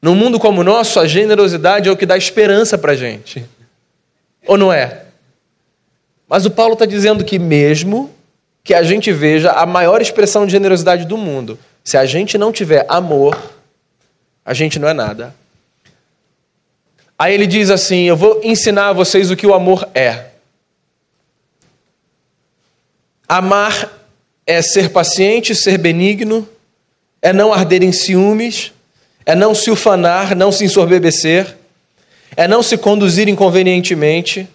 Num 0.00 0.14
mundo 0.14 0.40
como 0.40 0.60
o 0.60 0.64
nosso, 0.64 0.98
a 0.98 1.06
generosidade 1.06 1.88
é 1.88 1.92
o 1.92 1.96
que 1.96 2.06
dá 2.06 2.16
esperança 2.16 2.78
para 2.78 2.94
gente. 2.94 3.44
Ou 4.46 4.56
não 4.56 4.72
é? 4.72 5.04
Mas 6.32 6.46
o 6.46 6.50
Paulo 6.50 6.72
está 6.72 6.86
dizendo 6.86 7.22
que, 7.22 7.38
mesmo 7.38 8.10
que 8.64 8.72
a 8.72 8.82
gente 8.82 9.12
veja 9.12 9.50
a 9.50 9.66
maior 9.66 10.00
expressão 10.00 10.46
de 10.46 10.52
generosidade 10.52 11.04
do 11.04 11.18
mundo, 11.18 11.58
se 11.84 11.98
a 11.98 12.06
gente 12.06 12.38
não 12.38 12.50
tiver 12.50 12.86
amor, 12.88 13.36
a 14.42 14.54
gente 14.54 14.78
não 14.78 14.88
é 14.88 14.94
nada. 14.94 15.34
Aí 17.18 17.34
ele 17.34 17.46
diz 17.46 17.68
assim: 17.68 18.04
Eu 18.04 18.16
vou 18.16 18.40
ensinar 18.42 18.88
a 18.88 18.92
vocês 18.94 19.30
o 19.30 19.36
que 19.36 19.46
o 19.46 19.52
amor 19.52 19.86
é. 19.94 20.30
Amar 23.28 23.92
é 24.46 24.62
ser 24.62 24.88
paciente, 24.88 25.54
ser 25.54 25.76
benigno, 25.76 26.48
é 27.20 27.30
não 27.30 27.52
arder 27.52 27.82
em 27.82 27.92
ciúmes, 27.92 28.72
é 29.26 29.34
não 29.34 29.54
se 29.54 29.70
ufanar, 29.70 30.34
não 30.34 30.50
se 30.50 30.64
ensorbebecer, 30.64 31.58
é 32.34 32.48
não 32.48 32.62
se 32.62 32.78
conduzir 32.78 33.28
inconvenientemente. 33.28 34.48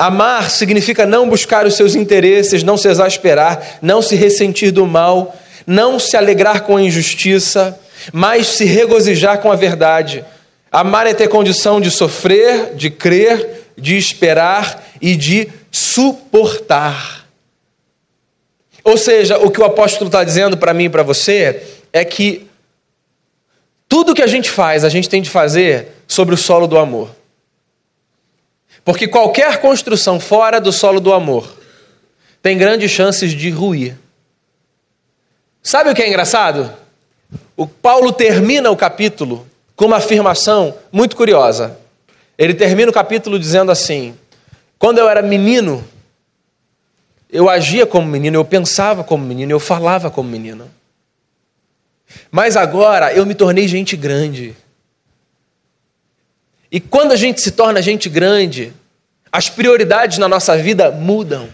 Amar 0.00 0.50
significa 0.50 1.04
não 1.04 1.28
buscar 1.28 1.66
os 1.66 1.74
seus 1.74 1.94
interesses, 1.94 2.62
não 2.62 2.78
se 2.78 2.88
exasperar, 2.88 3.80
não 3.82 4.00
se 4.00 4.16
ressentir 4.16 4.72
do 4.72 4.86
mal, 4.86 5.36
não 5.66 5.98
se 5.98 6.16
alegrar 6.16 6.62
com 6.62 6.78
a 6.78 6.82
injustiça, 6.82 7.78
mas 8.10 8.46
se 8.46 8.64
regozijar 8.64 9.40
com 9.40 9.52
a 9.52 9.56
verdade. 9.56 10.24
Amar 10.72 11.06
é 11.06 11.12
ter 11.12 11.28
condição 11.28 11.82
de 11.82 11.90
sofrer, 11.90 12.74
de 12.76 12.88
crer, 12.88 13.66
de 13.76 13.98
esperar 13.98 14.82
e 15.02 15.14
de 15.14 15.48
suportar. 15.70 17.26
Ou 18.82 18.96
seja, 18.96 19.36
o 19.36 19.50
que 19.50 19.60
o 19.60 19.66
apóstolo 19.66 20.08
está 20.08 20.24
dizendo 20.24 20.56
para 20.56 20.72
mim 20.72 20.84
e 20.84 20.88
para 20.88 21.02
você 21.02 21.62
é 21.92 22.06
que 22.06 22.48
tudo 23.86 24.14
que 24.14 24.22
a 24.22 24.26
gente 24.26 24.50
faz, 24.50 24.82
a 24.82 24.88
gente 24.88 25.10
tem 25.10 25.20
de 25.20 25.28
fazer 25.28 25.88
sobre 26.08 26.34
o 26.34 26.38
solo 26.38 26.66
do 26.66 26.78
amor. 26.78 27.19
Porque 28.84 29.06
qualquer 29.06 29.60
construção 29.60 30.18
fora 30.18 30.60
do 30.60 30.72
solo 30.72 31.00
do 31.00 31.12
amor 31.12 31.56
tem 32.42 32.56
grandes 32.56 32.90
chances 32.90 33.32
de 33.32 33.50
ruir. 33.50 33.96
Sabe 35.62 35.90
o 35.90 35.94
que 35.94 36.02
é 36.02 36.08
engraçado? 36.08 36.72
O 37.56 37.66
Paulo 37.66 38.12
termina 38.12 38.70
o 38.70 38.76
capítulo 38.76 39.46
com 39.76 39.86
uma 39.86 39.96
afirmação 39.96 40.74
muito 40.90 41.14
curiosa. 41.14 41.78
Ele 42.36 42.54
termina 42.54 42.90
o 42.90 42.94
capítulo 42.94 43.38
dizendo 43.38 43.70
assim: 43.70 44.16
Quando 44.78 44.98
eu 44.98 45.08
era 45.08 45.20
menino, 45.20 45.84
eu 47.30 47.48
agia 47.48 47.86
como 47.86 48.06
menino, 48.08 48.36
eu 48.36 48.44
pensava 48.44 49.04
como 49.04 49.24
menino, 49.24 49.52
eu 49.52 49.60
falava 49.60 50.10
como 50.10 50.28
menino. 50.28 50.70
Mas 52.30 52.56
agora 52.56 53.12
eu 53.12 53.26
me 53.26 53.34
tornei 53.34 53.68
gente 53.68 53.96
grande. 53.96 54.56
E 56.70 56.80
quando 56.80 57.12
a 57.12 57.16
gente 57.16 57.40
se 57.40 57.50
torna 57.50 57.82
gente 57.82 58.08
grande, 58.08 58.72
as 59.30 59.48
prioridades 59.48 60.18
na 60.18 60.28
nossa 60.28 60.56
vida 60.56 60.90
mudam. 60.90 61.48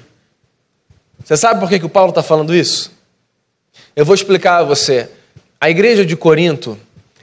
Você 1.25 1.37
sabe 1.37 1.61
por 1.61 1.69
que, 1.69 1.79
que 1.79 1.87
o 1.87 1.91
Paulo 1.91 2.11
está 2.11 2.23
falando 2.23 2.55
isso? 2.55 2.93
Eu 3.95 4.05
vou 4.05 4.15
explicar 4.15 4.59
a 4.59 4.65
você. 4.65 5.09
A 5.61 5.71
igreja 5.71 6.05
de 6.05 6.15
Corinto, 6.17 6.79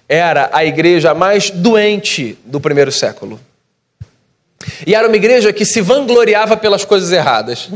era 0.08 0.50
a 0.54 0.64
igreja 0.66 1.14
mais 1.14 1.50
doente 1.50 2.38
do 2.46 2.60
primeiro 2.60 2.92
século. 2.92 3.40
E 4.86 4.94
era 4.96 5.08
uma 5.08 5.16
igreja 5.16 5.52
que 5.52 5.66
se 5.66 5.82
vangloriava 5.82 6.56
pelas 6.56 6.86
coisas 6.86 7.12
erradas. 7.12 7.70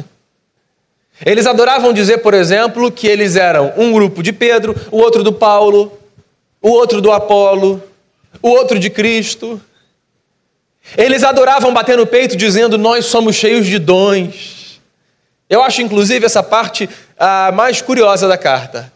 Eles 1.26 1.48
adoravam 1.48 1.92
dizer, 1.92 2.20
por 2.20 2.34
exemplo, 2.34 2.92
que 2.92 3.08
eles 3.08 3.36
eram 3.36 3.74
um 3.76 3.92
grupo 3.92 4.22
de 4.22 4.32
Pedro, 4.32 4.76
o 4.92 4.98
outro 4.98 5.24
do 5.24 5.34
Paulo, 5.34 5.98
o 6.62 6.70
outro 6.70 7.02
do 7.02 7.12
Apolo, 7.12 7.82
o 8.42 8.50
outro 8.50 8.78
de 8.78 8.90
Cristo. 8.90 9.60
Eles 10.96 11.24
adoravam 11.24 11.74
bater 11.74 11.98
no 11.98 12.06
peito 12.06 12.38
dizendo: 12.38 12.78
Nós 12.78 13.06
somos 13.06 13.36
cheios 13.36 13.66
de 13.66 13.80
dons. 13.80 14.80
Eu 15.50 15.64
acho, 15.64 15.82
inclusive, 15.82 16.26
essa 16.26 16.44
parte 16.44 16.90
a 17.18 17.52
mais 17.52 17.82
curiosa 17.82 18.28
da 18.28 18.38
carta. 18.38 18.92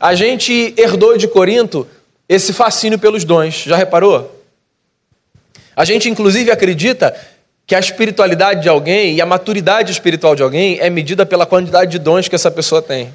A 0.00 0.14
gente 0.14 0.74
herdou 0.76 1.16
de 1.16 1.28
Corinto 1.28 1.86
esse 2.28 2.52
fascínio 2.52 2.98
pelos 2.98 3.24
dons, 3.24 3.62
já 3.62 3.76
reparou? 3.76 4.44
A 5.74 5.84
gente, 5.84 6.08
inclusive, 6.08 6.50
acredita 6.50 7.14
que 7.66 7.74
a 7.74 7.78
espiritualidade 7.78 8.62
de 8.62 8.68
alguém 8.68 9.14
e 9.14 9.20
a 9.20 9.26
maturidade 9.26 9.92
espiritual 9.92 10.34
de 10.34 10.42
alguém 10.42 10.78
é 10.80 10.88
medida 10.88 11.26
pela 11.26 11.46
quantidade 11.46 11.90
de 11.90 11.98
dons 11.98 12.26
que 12.26 12.34
essa 12.34 12.50
pessoa 12.50 12.80
tem. 12.80 13.12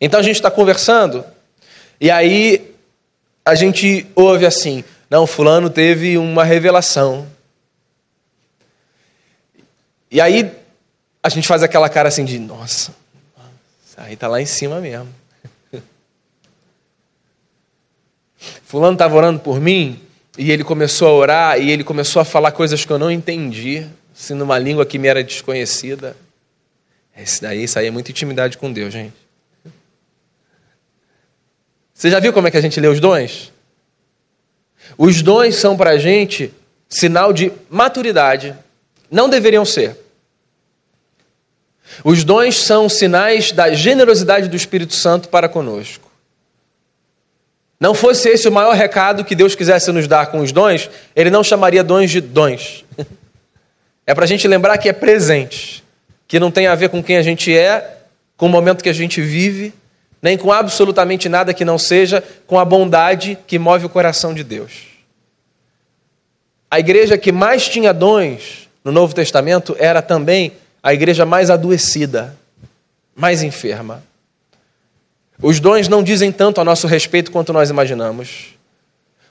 Então 0.00 0.20
a 0.20 0.22
gente 0.22 0.36
está 0.36 0.50
conversando, 0.50 1.24
e 2.00 2.10
aí 2.10 2.74
a 3.44 3.54
gente 3.54 4.06
ouve 4.14 4.44
assim: 4.44 4.84
não, 5.14 5.28
Fulano 5.28 5.70
teve 5.70 6.18
uma 6.18 6.42
revelação. 6.42 7.24
E 10.10 10.20
aí 10.20 10.50
a 11.22 11.28
gente 11.28 11.46
faz 11.46 11.62
aquela 11.62 11.88
cara 11.88 12.08
assim 12.08 12.24
de: 12.24 12.36
nossa, 12.36 12.92
aí 13.96 14.14
está 14.14 14.26
lá 14.26 14.42
em 14.42 14.46
cima 14.46 14.80
mesmo. 14.80 15.06
Fulano 18.66 18.94
estava 18.94 19.14
orando 19.14 19.38
por 19.38 19.60
mim, 19.60 20.00
e 20.36 20.50
ele 20.50 20.64
começou 20.64 21.06
a 21.06 21.12
orar 21.12 21.60
e 21.60 21.70
ele 21.70 21.84
começou 21.84 22.20
a 22.20 22.24
falar 22.24 22.50
coisas 22.50 22.84
que 22.84 22.90
eu 22.90 22.98
não 22.98 23.08
entendi, 23.08 23.86
assim, 24.12 24.34
numa 24.34 24.58
língua 24.58 24.84
que 24.84 24.98
me 24.98 25.06
era 25.06 25.22
desconhecida. 25.22 26.16
Esse 27.16 27.40
daí, 27.40 27.62
isso 27.62 27.78
aí 27.78 27.86
é 27.86 27.90
muita 27.92 28.10
intimidade 28.10 28.58
com 28.58 28.72
Deus, 28.72 28.92
gente. 28.92 29.14
Você 31.94 32.10
já 32.10 32.18
viu 32.18 32.32
como 32.32 32.48
é 32.48 32.50
que 32.50 32.56
a 32.56 32.60
gente 32.60 32.80
lê 32.80 32.88
os 32.88 32.98
dons? 32.98 33.53
Os 34.96 35.22
dons 35.22 35.56
são 35.56 35.76
para 35.76 35.90
a 35.90 35.98
gente 35.98 36.52
sinal 36.88 37.32
de 37.32 37.52
maturidade. 37.68 38.54
Não 39.10 39.28
deveriam 39.28 39.64
ser. 39.64 39.96
Os 42.02 42.24
dons 42.24 42.56
são 42.56 42.88
sinais 42.88 43.52
da 43.52 43.72
generosidade 43.72 44.48
do 44.48 44.56
Espírito 44.56 44.94
Santo 44.94 45.28
para 45.28 45.48
conosco. 45.48 46.10
Não 47.78 47.94
fosse 47.94 48.28
esse 48.28 48.48
o 48.48 48.52
maior 48.52 48.74
recado 48.74 49.24
que 49.24 49.34
Deus 49.34 49.54
quisesse 49.54 49.92
nos 49.92 50.08
dar 50.08 50.26
com 50.26 50.40
os 50.40 50.52
dons, 50.52 50.88
Ele 51.14 51.30
não 51.30 51.44
chamaria 51.44 51.84
dons 51.84 52.10
de 52.10 52.20
dons. 52.20 52.84
É 54.06 54.14
para 54.14 54.24
a 54.24 54.28
gente 54.28 54.46
lembrar 54.46 54.76
que 54.76 54.86
é 54.86 54.92
presente, 54.92 55.82
que 56.28 56.38
não 56.38 56.50
tem 56.50 56.66
a 56.66 56.74
ver 56.74 56.90
com 56.90 57.02
quem 57.02 57.16
a 57.16 57.22
gente 57.22 57.56
é, 57.56 58.00
com 58.36 58.44
o 58.44 58.50
momento 58.50 58.84
que 58.84 58.90
a 58.90 58.92
gente 58.92 59.22
vive, 59.22 59.72
nem 60.24 60.38
com 60.38 60.50
absolutamente 60.50 61.28
nada 61.28 61.52
que 61.52 61.66
não 61.66 61.76
seja 61.76 62.24
com 62.46 62.58
a 62.58 62.64
bondade 62.64 63.36
que 63.46 63.58
move 63.58 63.84
o 63.84 63.90
coração 63.90 64.32
de 64.32 64.42
Deus. 64.42 64.86
A 66.70 66.80
igreja 66.80 67.18
que 67.18 67.30
mais 67.30 67.68
tinha 67.68 67.92
dons 67.92 68.66
no 68.82 68.90
Novo 68.90 69.14
Testamento 69.14 69.76
era 69.78 70.00
também 70.00 70.52
a 70.82 70.94
igreja 70.94 71.26
mais 71.26 71.50
adoecida, 71.50 72.34
mais 73.14 73.42
enferma. 73.42 74.02
Os 75.42 75.60
dons 75.60 75.88
não 75.88 76.02
dizem 76.02 76.32
tanto 76.32 76.58
a 76.58 76.64
nosso 76.64 76.86
respeito 76.86 77.30
quanto 77.30 77.52
nós 77.52 77.68
imaginamos. 77.68 78.54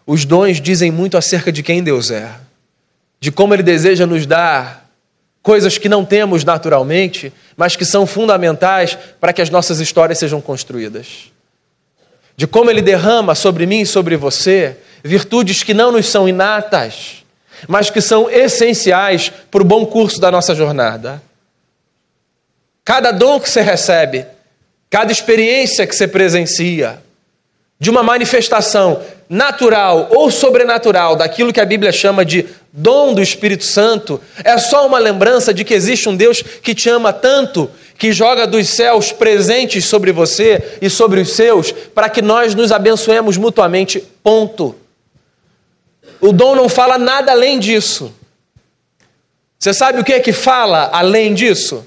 Os 0.06 0.26
dons 0.26 0.62
dizem 0.62 0.92
muito 0.92 1.18
acerca 1.18 1.52
de 1.52 1.64
quem 1.64 1.84
Deus 1.84 2.12
é, 2.12 2.30
de 3.20 3.32
como 3.32 3.56
Ele 3.56 3.64
deseja 3.64 4.06
nos 4.06 4.28
dar 4.28 4.83
coisas 5.44 5.78
que 5.78 5.88
não 5.88 6.04
temos 6.04 6.44
naturalmente, 6.44 7.32
mas 7.56 7.76
que 7.76 7.86
são 7.86 8.08
fundamentais 8.08 8.98
para 9.20 9.32
que 9.32 9.42
as 9.42 9.52
nossas 9.52 9.80
histórias 9.80 10.18
sejam 10.18 10.42
construídas. 10.42 11.32
De 12.36 12.48
como 12.48 12.72
Ele 12.72 12.82
derrama 12.82 13.36
sobre 13.36 13.68
mim 13.68 13.82
e 13.82 13.86
sobre 13.86 14.16
você 14.18 14.78
virtudes 15.04 15.62
que 15.62 15.74
não 15.74 15.92
nos 15.92 16.08
são 16.08 16.28
inatas, 16.28 17.24
mas 17.68 17.92
que 17.92 18.02
são 18.02 18.28
essenciais 18.28 19.32
para 19.52 19.62
o 19.62 19.66
bom 19.66 19.86
curso 19.86 20.20
da 20.20 20.32
nossa 20.32 20.56
jornada. 20.56 21.22
Cada 22.84 23.12
dom 23.12 23.40
que 23.40 23.50
você 23.50 23.62
recebe 23.62 24.26
cada 24.94 25.12
experiência 25.12 25.88
que 25.88 25.96
você 25.96 26.08
presencia, 26.08 27.02
de 27.80 27.90
uma 27.90 28.04
manifestação 28.04 29.02
natural 29.28 30.10
ou 30.12 30.30
sobrenatural 30.30 31.16
daquilo 31.16 31.52
que 31.52 31.60
a 31.60 31.66
Bíblia 31.66 31.92
chama 31.92 32.24
de 32.24 32.46
dom 32.76 33.14
do 33.14 33.22
Espírito 33.22 33.64
Santo, 33.64 34.20
é 34.44 34.58
só 34.58 34.88
uma 34.88 34.98
lembrança 34.98 35.54
de 35.54 35.64
que 35.64 35.76
existe 35.76 36.10
um 36.10 36.16
Deus 36.16 36.42
que 36.42 36.74
te 36.74 36.90
ama 36.90 37.14
tanto, 37.14 37.70
que 38.00 38.12
joga 38.12 38.48
dos 38.48 38.68
céus 38.68 39.12
presentes 39.12 39.86
sobre 39.86 40.12
você 40.12 40.80
e 40.82 40.90
sobre 40.90 41.22
os 41.22 41.34
seus, 41.34 41.72
para 41.72 42.10
que 42.10 42.20
nós 42.20 42.56
nos 42.56 42.72
abençoemos 42.72 43.38
mutuamente. 43.38 44.00
Ponto. 44.24 44.76
O 46.20 46.34
dom 46.34 46.56
não 46.56 46.68
fala 46.68 46.98
nada 46.98 47.32
além 47.32 47.60
disso. 47.60 48.12
Você 49.60 49.72
sabe 49.72 50.00
o 50.00 50.04
que 50.04 50.14
é 50.14 50.20
que 50.20 50.34
fala 50.34 50.90
além 50.92 51.36
disso? 51.36 51.86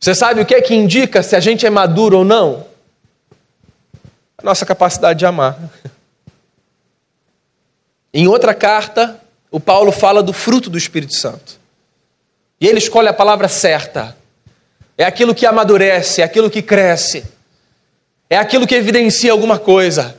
Você 0.00 0.12
sabe 0.12 0.40
o 0.40 0.44
que 0.44 0.56
é 0.56 0.60
que 0.60 0.74
indica 0.74 1.22
se 1.22 1.36
a 1.36 1.40
gente 1.40 1.64
é 1.64 1.70
maduro 1.70 2.18
ou 2.18 2.24
não? 2.24 2.66
A 4.36 4.42
nossa 4.42 4.66
capacidade 4.66 5.20
de 5.20 5.26
amar. 5.26 5.56
Em 8.12 8.26
outra 8.26 8.52
carta, 8.52 9.21
o 9.52 9.60
Paulo 9.60 9.92
fala 9.92 10.22
do 10.22 10.32
fruto 10.32 10.70
do 10.70 10.78
Espírito 10.78 11.14
Santo. 11.14 11.60
E 12.58 12.66
ele 12.66 12.78
escolhe 12.78 13.08
a 13.08 13.12
palavra 13.12 13.48
certa. 13.48 14.16
É 14.96 15.04
aquilo 15.04 15.34
que 15.34 15.44
amadurece, 15.44 16.22
é 16.22 16.24
aquilo 16.24 16.48
que 16.48 16.62
cresce, 16.62 17.22
é 18.30 18.38
aquilo 18.38 18.66
que 18.66 18.74
evidencia 18.74 19.30
alguma 19.30 19.58
coisa. 19.58 20.16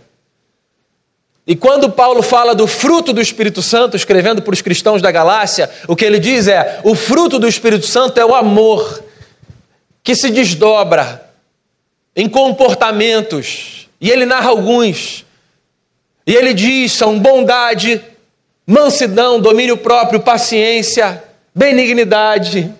E 1.47 1.55
quando 1.55 1.91
Paulo 1.91 2.21
fala 2.21 2.53
do 2.53 2.67
fruto 2.67 3.11
do 3.11 3.21
Espírito 3.21 3.61
Santo, 3.61 3.97
escrevendo 3.97 4.41
para 4.41 4.53
os 4.53 4.61
cristãos 4.61 5.01
da 5.01 5.11
Galácia, 5.11 5.69
o 5.87 5.95
que 5.95 6.05
ele 6.05 6.19
diz 6.19 6.47
é: 6.47 6.79
o 6.83 6.95
fruto 6.95 7.39
do 7.39 7.47
Espírito 7.47 7.87
Santo 7.87 8.19
é 8.19 8.25
o 8.25 8.35
amor, 8.35 9.03
que 10.03 10.15
se 10.15 10.29
desdobra 10.29 11.33
em 12.15 12.29
comportamentos, 12.29 13.89
e 13.99 14.11
ele 14.11 14.25
narra 14.25 14.49
alguns. 14.49 15.25
E 16.25 16.35
ele 16.35 16.53
diz: 16.53 16.91
são 16.91 17.19
bondade, 17.19 18.01
mansidão, 18.65 19.39
domínio 19.39 19.77
próprio, 19.77 20.19
paciência, 20.19 21.23
benignidade. 21.53 22.73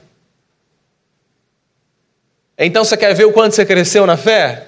Então 2.57 2.83
você 2.83 2.95
quer 2.95 3.13
ver 3.13 3.25
o 3.25 3.33
quanto 3.33 3.55
você 3.55 3.65
cresceu 3.65 4.05
na 4.05 4.17
fé? 4.17 4.67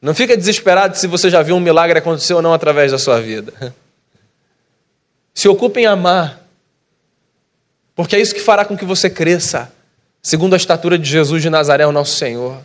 Não 0.00 0.14
fica 0.14 0.36
desesperado 0.36 0.96
se 0.96 1.06
você 1.06 1.28
já 1.30 1.42
viu 1.42 1.56
um 1.56 1.60
milagre 1.60 1.98
acontecer 1.98 2.34
ou 2.34 2.42
não 2.42 2.52
através 2.52 2.92
da 2.92 2.98
sua 2.98 3.20
vida. 3.20 3.52
Se 5.34 5.48
ocupe 5.48 5.80
em 5.80 5.86
amar, 5.86 6.40
porque 7.94 8.16
é 8.16 8.20
isso 8.20 8.34
que 8.34 8.40
fará 8.40 8.64
com 8.64 8.74
que 8.74 8.86
você 8.86 9.10
cresça 9.10 9.70
segundo 10.22 10.54
a 10.54 10.56
estatura 10.56 10.98
de 10.98 11.08
Jesus 11.08 11.40
de 11.40 11.48
Nazaré, 11.48 11.86
o 11.86 11.92
nosso 11.92 12.16
Senhor. 12.16 12.58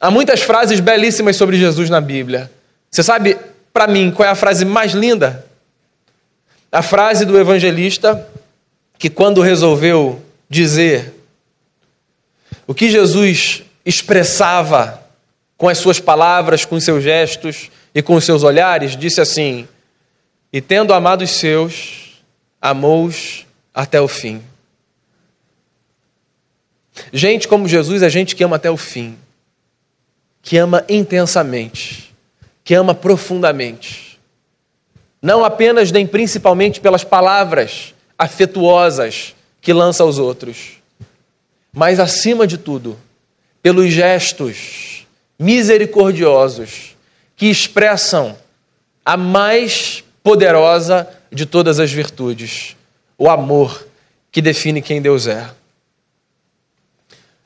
Há 0.00 0.10
muitas 0.10 0.40
frases 0.40 0.80
belíssimas 0.80 1.36
sobre 1.36 1.58
Jesus 1.58 1.90
na 1.90 2.00
Bíblia. 2.00 2.50
Você 2.90 3.02
sabe, 3.02 3.36
para 3.72 3.86
mim, 3.86 4.10
qual 4.10 4.28
é 4.28 4.30
a 4.30 4.34
frase 4.34 4.64
mais 4.64 4.92
linda? 4.92 5.46
A 6.70 6.82
frase 6.82 7.24
do 7.24 7.38
evangelista 7.38 8.28
que, 8.98 9.10
quando 9.10 9.40
resolveu 9.40 10.22
dizer 10.48 11.14
o 12.66 12.74
que 12.74 12.90
Jesus 12.90 13.62
expressava 13.84 15.02
com 15.56 15.68
as 15.68 15.78
suas 15.78 16.00
palavras, 16.00 16.64
com 16.64 16.76
os 16.76 16.84
seus 16.84 17.02
gestos 17.02 17.70
e 17.94 18.02
com 18.02 18.14
os 18.14 18.24
seus 18.24 18.42
olhares, 18.42 18.96
disse 18.96 19.20
assim: 19.20 19.66
E 20.52 20.60
tendo 20.60 20.94
amado 20.94 21.22
os 21.22 21.30
seus, 21.30 22.22
amou-os 22.60 23.46
até 23.74 24.00
o 24.00 24.08
fim. 24.08 24.42
Gente 27.12 27.48
como 27.48 27.68
Jesus 27.68 28.02
é 28.02 28.10
gente 28.10 28.36
que 28.36 28.44
ama 28.44 28.56
até 28.56 28.70
o 28.70 28.76
fim, 28.76 29.18
que 30.42 30.56
ama 30.56 30.84
intensamente, 30.88 32.11
que 32.64 32.74
ama 32.74 32.94
profundamente. 32.94 34.18
Não 35.20 35.44
apenas 35.44 35.92
nem 35.92 36.06
principalmente 36.06 36.80
pelas 36.80 37.04
palavras 37.04 37.94
afetuosas 38.18 39.34
que 39.60 39.72
lança 39.72 40.02
aos 40.02 40.18
outros, 40.18 40.82
mas 41.72 42.00
acima 42.00 42.46
de 42.46 42.58
tudo, 42.58 42.98
pelos 43.62 43.90
gestos 43.90 45.06
misericordiosos 45.38 46.96
que 47.36 47.46
expressam 47.46 48.36
a 49.04 49.16
mais 49.16 50.04
poderosa 50.22 51.08
de 51.30 51.46
todas 51.46 51.80
as 51.80 51.90
virtudes, 51.90 52.76
o 53.18 53.28
amor 53.28 53.86
que 54.30 54.40
define 54.40 54.80
quem 54.80 55.02
Deus 55.02 55.26
é. 55.26 55.50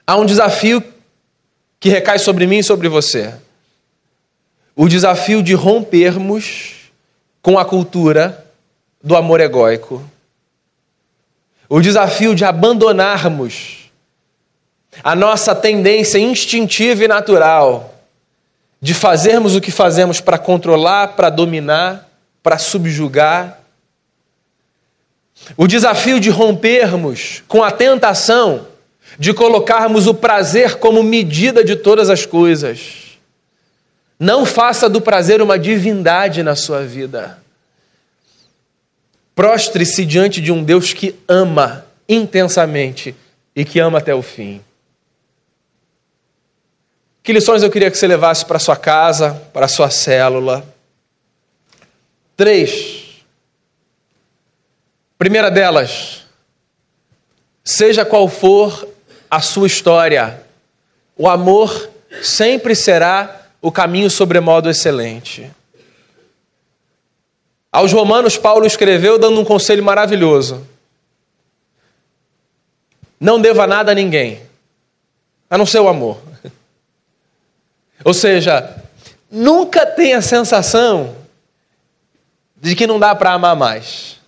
Há 0.07 0.17
um 0.17 0.27
desafio 0.27 0.83
que 1.81 1.89
recai 1.89 2.19
sobre 2.19 2.47
mim 2.47 2.59
e 2.59 2.65
sobre 2.65 2.89
você. 2.89 3.35
O 4.77 4.89
desafio 4.89 5.43
de 5.43 5.55
rompermos 5.55 6.91
com 7.41 7.59
a 7.59 7.65
cultura 7.65 8.45
do 9.03 9.17
amor 9.17 9.41
egóico. 9.41 10.05
O 11.67 11.81
desafio 11.81 12.35
de 12.35 12.45
abandonarmos 12.45 13.91
a 15.03 15.15
nossa 15.15 15.55
tendência 15.55 16.19
instintiva 16.19 17.05
e 17.05 17.09
natural 17.09 17.95
de 18.81 18.93
fazermos 18.93 19.57
o 19.57 19.61
que 19.61 19.71
fazemos 19.71 20.21
para 20.21 20.37
controlar, 20.37 21.17
para 21.17 21.31
dominar, 21.31 22.09
para 22.43 22.59
subjugar. 22.59 23.61
O 25.57 25.67
desafio 25.67 26.21
de 26.21 26.29
rompermos 26.29 27.43
com 27.49 27.65
a 27.65 27.71
tentação 27.71 28.67
de 29.19 29.33
colocarmos 29.33 30.07
o 30.07 30.13
prazer 30.13 30.79
como 30.79 31.03
medida 31.03 31.65
de 31.65 31.77
todas 31.77 32.11
as 32.11 32.27
coisas. 32.27 33.06
Não 34.19 34.47
faça 34.47 34.89
do 34.89 35.01
prazer 35.01 35.43
uma 35.43 35.59
divindade 35.59 36.43
na 36.43 36.57
sua 36.57 36.83
vida. 36.83 37.39
Prostre-se 39.35 40.07
diante 40.07 40.41
de 40.41 40.51
um 40.51 40.65
Deus 40.65 40.95
que 40.95 41.15
ama 41.29 41.85
intensamente 42.09 43.15
e 43.55 43.65
que 43.65 43.79
ama 43.79 43.99
até 43.99 44.15
o 44.15 44.23
fim. 44.23 44.63
Que 47.23 47.33
lições 47.33 47.63
eu 47.63 47.71
queria 47.71 47.91
que 47.91 47.99
você 47.99 48.07
levasse 48.07 48.47
para 48.47 48.59
sua 48.59 48.77
casa, 48.77 49.35
para 49.53 49.69
sua 49.69 49.91
célula? 49.91 50.65
Três. 52.37 53.25
Primeira 55.19 55.51
delas, 55.51 56.25
seja 57.65 58.05
qual 58.05 58.29
for 58.29 58.89
a 59.31 59.41
sua 59.41 59.67
história, 59.67 60.43
o 61.17 61.29
amor 61.29 61.91
sempre 62.23 62.75
será 62.75 63.46
o 63.67 63.73
caminho 63.73 64.09
sobremodo 64.09 64.71
excelente. 64.71 65.51
Aos 67.73 67.93
Romanos, 67.93 68.39
Paulo 68.39 68.65
escreveu 68.65 69.19
dando 69.19 69.41
um 69.41 69.45
conselho 69.45 69.83
maravilhoso: 69.83 70.65
Não 73.19 73.41
deva 73.41 73.67
nada 73.67 73.91
a 73.91 73.95
ninguém, 73.95 74.41
a 75.51 75.59
não 75.59 75.67
ser 75.67 75.81
o 75.81 75.89
amor. 75.89 76.23
Ou 78.05 78.15
seja, 78.15 78.85
nunca 79.29 79.85
tenha 79.85 80.19
a 80.19 80.23
sensação 80.23 81.17
de 82.55 82.77
que 82.77 82.87
não 82.87 83.01
dá 83.01 83.17
para 83.17 83.33
amar 83.33 83.57
mais. 83.57 84.21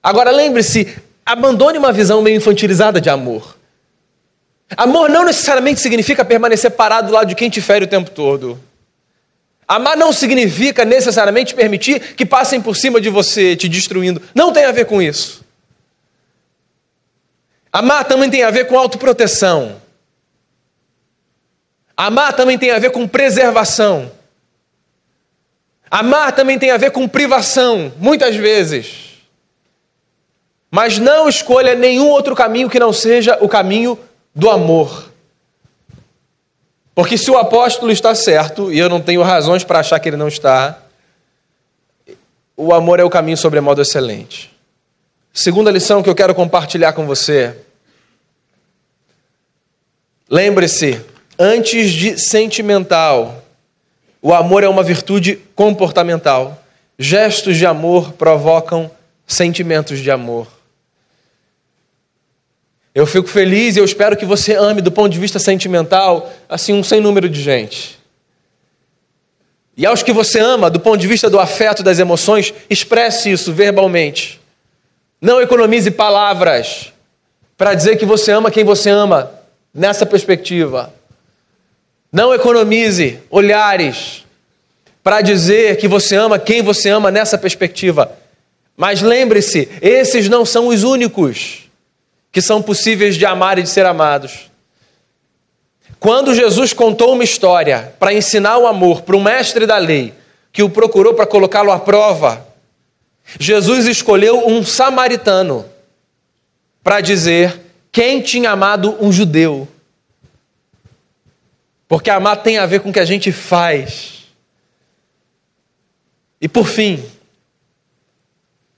Agora 0.00 0.30
lembre-se, 0.30 0.96
abandone 1.26 1.76
uma 1.76 1.92
visão 1.92 2.22
meio 2.22 2.36
infantilizada 2.36 3.00
de 3.00 3.10
amor. 3.10 3.56
Amor 4.76 5.10
não 5.10 5.24
necessariamente 5.24 5.80
significa 5.80 6.24
permanecer 6.24 6.70
parado 6.70 7.08
do 7.08 7.14
lado 7.14 7.28
de 7.28 7.34
quem 7.34 7.50
te 7.50 7.60
fere 7.60 7.84
o 7.84 7.88
tempo 7.88 8.10
todo. 8.10 8.60
Amar 9.66 9.96
não 9.96 10.12
significa 10.12 10.84
necessariamente 10.84 11.54
permitir 11.54 12.14
que 12.14 12.26
passem 12.26 12.60
por 12.60 12.76
cima 12.76 13.00
de 13.00 13.08
você, 13.08 13.56
te 13.56 13.68
destruindo. 13.68 14.20
Não 14.34 14.52
tem 14.52 14.64
a 14.64 14.72
ver 14.72 14.86
com 14.86 15.00
isso. 15.00 15.42
Amar 17.72 18.04
também 18.04 18.28
tem 18.28 18.42
a 18.42 18.50
ver 18.50 18.66
com 18.66 18.78
autoproteção. 18.78 19.80
Amar 21.96 22.34
também 22.34 22.58
tem 22.58 22.70
a 22.70 22.78
ver 22.78 22.90
com 22.90 23.08
preservação. 23.08 24.12
Amar 25.90 26.32
também 26.32 26.58
tem 26.58 26.70
a 26.70 26.76
ver 26.76 26.90
com 26.90 27.06
privação, 27.06 27.92
muitas 27.98 28.34
vezes. 28.34 29.12
Mas 30.70 30.98
não 30.98 31.28
escolha 31.28 31.74
nenhum 31.74 32.08
outro 32.08 32.34
caminho 32.34 32.68
que 32.68 32.78
não 32.78 32.92
seja 32.92 33.38
o 33.40 33.48
caminho 33.48 33.98
do 34.34 34.50
amor. 34.50 35.10
Porque 36.94 37.16
se 37.16 37.30
o 37.30 37.38
apóstolo 37.38 37.90
está 37.90 38.14
certo, 38.14 38.72
e 38.72 38.78
eu 38.78 38.88
não 38.88 39.00
tenho 39.00 39.22
razões 39.22 39.64
para 39.64 39.80
achar 39.80 39.98
que 39.98 40.08
ele 40.08 40.16
não 40.16 40.28
está, 40.28 40.78
o 42.56 42.72
amor 42.72 43.00
é 43.00 43.04
o 43.04 43.10
caminho 43.10 43.36
sobremodo 43.36 43.80
excelente. 43.80 44.50
Segunda 45.32 45.70
lição 45.70 46.02
que 46.02 46.10
eu 46.10 46.14
quero 46.14 46.34
compartilhar 46.34 46.92
com 46.92 47.06
você. 47.06 47.56
Lembre-se, 50.28 51.00
antes 51.38 51.90
de 51.90 52.18
sentimental, 52.18 53.42
o 54.20 54.34
amor 54.34 54.62
é 54.62 54.68
uma 54.68 54.82
virtude 54.82 55.36
comportamental. 55.54 56.62
Gestos 56.98 57.56
de 57.56 57.66
amor 57.66 58.12
provocam 58.12 58.90
sentimentos 59.26 59.98
de 59.98 60.10
amor. 60.10 60.46
Eu 62.94 63.06
fico 63.06 63.26
feliz 63.28 63.76
e 63.76 63.78
eu 63.78 63.84
espero 63.84 64.16
que 64.16 64.26
você 64.26 64.54
ame 64.54 64.82
do 64.82 64.92
ponto 64.92 65.10
de 65.10 65.18
vista 65.18 65.38
sentimental, 65.38 66.30
assim, 66.48 66.74
um 66.74 66.82
sem 66.82 67.00
número 67.00 67.28
de 67.28 67.40
gente. 67.40 67.98
E 69.74 69.86
aos 69.86 70.02
que 70.02 70.12
você 70.12 70.38
ama, 70.38 70.68
do 70.68 70.78
ponto 70.78 70.98
de 70.98 71.06
vista 71.06 71.30
do 71.30 71.40
afeto, 71.40 71.82
das 71.82 71.98
emoções, 71.98 72.52
expresse 72.68 73.32
isso 73.32 73.52
verbalmente. 73.52 74.38
Não 75.20 75.40
economize 75.40 75.90
palavras 75.90 76.92
para 77.56 77.72
dizer 77.72 77.96
que 77.96 78.04
você 78.04 78.32
ama 78.32 78.50
quem 78.50 78.64
você 78.64 78.90
ama, 78.90 79.32
nessa 79.72 80.04
perspectiva. 80.04 80.92
Não 82.12 82.34
economize 82.34 83.20
olhares 83.30 84.26
para 85.02 85.22
dizer 85.22 85.76
que 85.78 85.88
você 85.88 86.14
ama 86.14 86.38
quem 86.38 86.60
você 86.60 86.90
ama 86.90 87.10
nessa 87.10 87.38
perspectiva. 87.38 88.12
Mas 88.76 89.00
lembre-se, 89.00 89.68
esses 89.80 90.28
não 90.28 90.44
são 90.44 90.68
os 90.68 90.82
únicos 90.82 91.70
que 92.32 92.40
são 92.40 92.62
possíveis 92.62 93.14
de 93.16 93.26
amar 93.26 93.58
e 93.58 93.62
de 93.62 93.68
ser 93.68 93.84
amados. 93.84 94.50
Quando 96.00 96.34
Jesus 96.34 96.72
contou 96.72 97.12
uma 97.12 97.22
história 97.22 97.94
para 98.00 98.12
ensinar 98.12 98.58
o 98.58 98.66
amor 98.66 99.02
para 99.02 99.16
um 99.16 99.22
mestre 99.22 99.66
da 99.66 99.76
lei 99.76 100.14
que 100.50 100.62
o 100.62 100.70
procurou 100.70 101.14
para 101.14 101.26
colocá-lo 101.26 101.70
à 101.70 101.78
prova, 101.78 102.44
Jesus 103.38 103.86
escolheu 103.86 104.48
um 104.48 104.64
samaritano 104.64 105.64
para 106.82 107.00
dizer 107.00 107.60
quem 107.92 108.20
tinha 108.20 108.50
amado 108.50 108.96
um 109.00 109.12
judeu. 109.12 109.68
Porque 111.86 112.10
amar 112.10 112.42
tem 112.42 112.58
a 112.58 112.66
ver 112.66 112.80
com 112.80 112.88
o 112.88 112.92
que 112.92 112.98
a 112.98 113.04
gente 113.04 113.30
faz. 113.30 114.24
E 116.40 116.48
por 116.48 116.66
fim, 116.66 117.04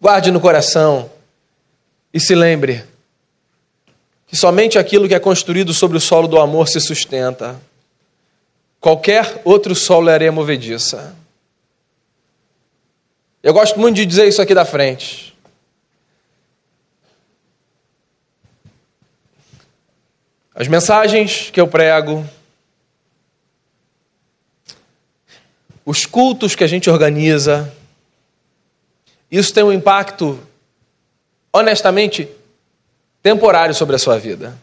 guarde 0.00 0.30
no 0.30 0.40
coração 0.40 1.10
e 2.12 2.20
se 2.20 2.34
lembre 2.34 2.84
que 4.26 4.36
somente 4.36 4.78
aquilo 4.78 5.06
que 5.08 5.14
é 5.14 5.20
construído 5.20 5.72
sobre 5.72 5.96
o 5.96 6.00
solo 6.00 6.26
do 6.26 6.38
amor 6.38 6.68
se 6.68 6.80
sustenta. 6.80 7.60
Qualquer 8.80 9.40
outro 9.44 9.74
solo 9.74 10.10
é 10.10 10.14
areia 10.14 10.32
movediça. 10.32 11.14
Eu 13.42 13.52
gosto 13.52 13.78
muito 13.78 13.96
de 13.96 14.06
dizer 14.06 14.26
isso 14.26 14.40
aqui 14.40 14.54
da 14.54 14.64
frente. 14.64 15.34
As 20.54 20.68
mensagens 20.68 21.50
que 21.50 21.60
eu 21.60 21.66
prego, 21.66 22.24
os 25.84 26.06
cultos 26.06 26.54
que 26.54 26.62
a 26.62 26.66
gente 26.66 26.88
organiza, 26.88 27.72
isso 29.30 29.52
tem 29.52 29.64
um 29.64 29.72
impacto, 29.72 30.38
honestamente, 31.52 32.28
temporário 33.24 33.74
sobre 33.74 33.96
a 33.96 33.98
sua 33.98 34.18
vida. 34.18 34.54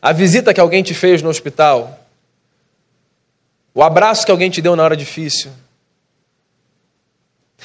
A 0.00 0.12
visita 0.12 0.54
que 0.54 0.60
alguém 0.60 0.82
te 0.82 0.94
fez 0.94 1.20
no 1.20 1.28
hospital, 1.28 2.06
o 3.74 3.82
abraço 3.82 4.24
que 4.24 4.32
alguém 4.32 4.48
te 4.48 4.62
deu 4.62 4.74
na 4.74 4.82
hora 4.82 4.96
difícil, 4.96 5.52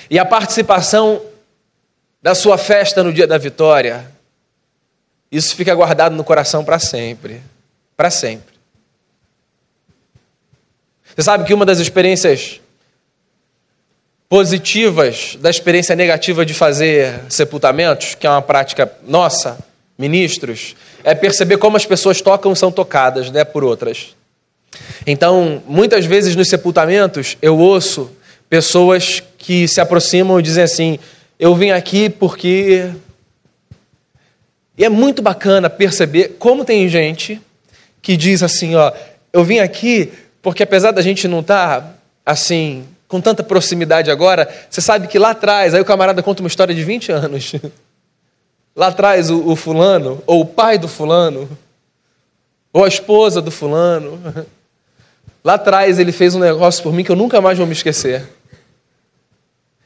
e 0.10 0.19
a 0.19 0.26
participação 0.26 1.26
da 2.21 2.36
sua 2.36 2.58
festa 2.58 3.02
no 3.02 3.13
dia 3.13 3.26
da 3.26 3.38
vitória, 3.38 4.12
isso 5.32 5.56
fica 5.56 5.74
guardado 5.74 6.13
no 6.13 6.24
coração 6.24 6.65
para 6.65 6.78
sempre. 6.78 7.41
Para 7.95 8.12
sempre. 8.12 8.54
Você 11.15 11.24
sabe 11.24 11.45
que 11.45 11.54
uma 11.54 11.65
das 11.65 11.80
experiências 11.80 12.60
positivas 14.28 15.38
da 15.40 15.50
experiência 15.50 15.96
negativa 15.96 16.46
de 16.46 16.54
fazer 16.54 17.21
sepultamentos, 17.30 18.15
que 18.15 18.26
é 18.26 18.30
uma 18.30 18.42
prática 18.42 18.92
nossa, 19.08 19.58
ministros, 19.98 20.76
é 21.04 21.13
perceber 21.15 21.58
como 21.58 21.78
as 21.78 21.86
pessoas 21.86 22.21
tocam 22.21 22.54
são 22.56 22.71
tocadas 22.71 23.30
né, 23.32 23.44
por 23.44 23.63
outras. 23.63 24.15
Então, 25.06 25.62
muitas 25.67 26.06
vezes 26.06 26.36
nos 26.36 26.50
sepultamentos, 26.50 27.38
eu 27.42 27.58
ouço 27.58 28.12
pessoas 28.50 29.23
que 29.38 29.67
se 29.67 29.80
aproximam 29.80 30.40
e 30.40 30.44
dizem 30.44 30.63
assim: 30.63 31.00
Eu 31.40 31.56
vim 31.56 31.71
aqui 31.71 32.10
porque. 32.10 32.92
E 34.78 34.84
é 34.84 34.90
muito 34.90 35.21
bacana 35.21 35.69
perceber 35.69 36.36
como 36.38 36.65
tem 36.65 36.90
gente 36.90 37.40
que 38.02 38.17
diz 38.17 38.44
assim: 38.44 38.76
Ó, 38.76 38.92
eu 39.32 39.44
vim 39.44 39.60
aqui 39.60 40.12
porque 40.42 40.63
apesar 40.63 40.92
da 40.92 41.02
gente 41.02 41.28
não 41.28 41.40
estar 41.40 41.82
tá, 41.82 41.96
assim 42.26 42.86
com 43.08 43.21
tanta 43.21 43.43
proximidade 43.43 44.10
agora, 44.10 44.49
você 44.69 44.81
sabe 44.81 45.08
que 45.08 45.19
lá 45.19 45.31
atrás, 45.31 45.73
aí 45.73 45.81
o 45.81 45.85
camarada 45.85 46.23
conta 46.23 46.41
uma 46.41 46.47
história 46.47 46.73
de 46.73 46.83
20 46.83 47.12
anos. 47.12 47.53
Lá 48.75 48.87
atrás, 48.87 49.29
o, 49.29 49.51
o 49.51 49.56
fulano, 49.56 50.21
ou 50.27 50.41
o 50.41 50.45
pai 50.45 50.77
do 50.77 50.89
fulano, 50.89 51.47
Ou 52.73 52.83
a 52.83 52.89
esposa 52.89 53.41
do 53.41 53.49
fulano. 53.49 54.19
Lá 55.41 55.53
atrás 55.53 55.97
ele 55.97 56.12
fez 56.12 56.35
um 56.35 56.39
negócio 56.39 56.83
por 56.83 56.91
mim 56.91 57.01
que 57.01 57.10
eu 57.10 57.15
nunca 57.15 57.39
mais 57.39 57.58
vou 57.58 57.65
me 57.65 57.71
esquecer. 57.71 58.27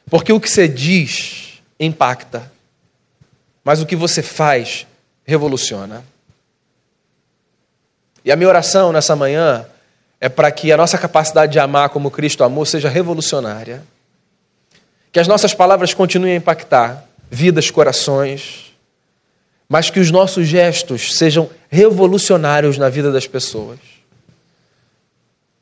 Porque 0.10 0.34
o 0.34 0.40
que 0.40 0.50
você 0.50 0.68
diz 0.68 1.62
impacta, 1.80 2.52
mas 3.64 3.80
o 3.80 3.86
que 3.86 3.96
você 3.96 4.24
faz 4.24 4.88
revoluciona. 5.24 6.04
E 8.26 8.32
a 8.32 8.36
minha 8.36 8.50
oração 8.50 8.92
nessa 8.92 9.16
manhã 9.16 9.68
é 10.22 10.28
para 10.28 10.52
que 10.52 10.72
a 10.72 10.78
nossa 10.78 10.98
capacidade 10.98 11.54
de 11.54 11.60
amar 11.60 11.90
como 11.90 12.12
Cristo 12.12 12.44
amou 12.44 12.66
seja 12.66 12.90
revolucionária. 12.90 13.84
Que 15.12 15.20
as 15.20 15.28
nossas 15.28 15.54
palavras 15.54 15.94
continuem 15.94 16.34
a 16.34 16.38
impactar 16.38 17.06
vidas, 17.32 17.72
corações, 17.72 18.74
mas 19.68 19.90
que 19.90 20.00
os 20.00 20.12
nossos 20.12 20.48
gestos 20.48 21.16
sejam 21.16 21.50
revolucionários 21.70 22.78
na 22.78 22.90
vida 22.90 23.12
das 23.12 23.28
pessoas. 23.28 23.80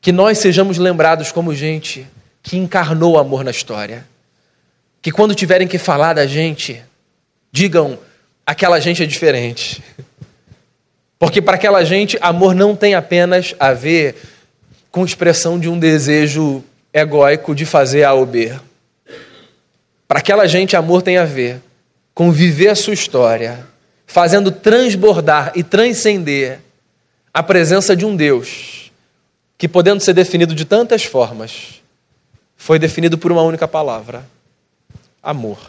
Que 0.01 0.11
nós 0.11 0.39
sejamos 0.39 0.77
lembrados 0.77 1.31
como 1.31 1.53
gente 1.53 2.07
que 2.41 2.57
encarnou 2.57 3.13
o 3.13 3.17
amor 3.19 3.43
na 3.43 3.51
história. 3.51 4.05
Que 5.01 5.11
quando 5.11 5.35
tiverem 5.35 5.67
que 5.67 5.77
falar 5.77 6.13
da 6.13 6.25
gente, 6.25 6.83
digam: 7.51 7.99
aquela 8.45 8.79
gente 8.79 9.03
é 9.03 9.05
diferente. 9.05 9.83
Porque 11.19 11.41
para 11.41 11.55
aquela 11.55 11.83
gente, 11.83 12.17
amor 12.21 12.53
não 12.55 12.75
tem 12.75 12.95
apenas 12.95 13.55
a 13.59 13.73
ver 13.73 14.15
com 14.91 15.05
expressão 15.05 15.59
de 15.59 15.69
um 15.69 15.77
desejo 15.77 16.63
egóico 16.93 17.53
de 17.53 17.65
fazer 17.65 18.03
A 18.03 18.13
ou 18.13 18.25
B. 18.25 18.57
Para 20.07 20.19
aquela 20.19 20.47
gente, 20.47 20.75
amor 20.75 21.01
tem 21.01 21.17
a 21.17 21.25
ver 21.25 21.61
com 22.13 22.31
viver 22.31 22.69
a 22.69 22.75
sua 22.75 22.93
história, 22.93 23.67
fazendo 24.07 24.51
transbordar 24.51 25.51
e 25.55 25.63
transcender 25.63 26.59
a 27.31 27.43
presença 27.43 27.95
de 27.95 28.05
um 28.05 28.15
Deus 28.15 28.91
que, 29.57 29.67
podendo 29.67 30.01
ser 30.01 30.13
definido 30.13 30.55
de 30.55 30.65
tantas 30.65 31.03
formas, 31.03 31.81
foi 32.55 32.79
definido 32.79 33.17
por 33.17 33.31
uma 33.31 33.43
única 33.43 33.67
palavra: 33.67 34.25
amor. 35.21 35.59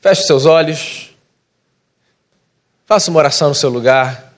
Feche 0.00 0.22
seus 0.22 0.46
olhos, 0.46 1.14
faça 2.86 3.10
uma 3.10 3.18
oração 3.18 3.50
no 3.50 3.54
seu 3.54 3.68
lugar. 3.68 4.31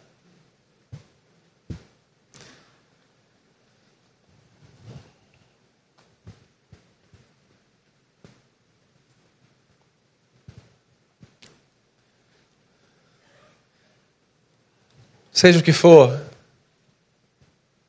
Seja 15.44 15.58
o 15.58 15.62
que 15.62 15.74
for, 15.74 16.22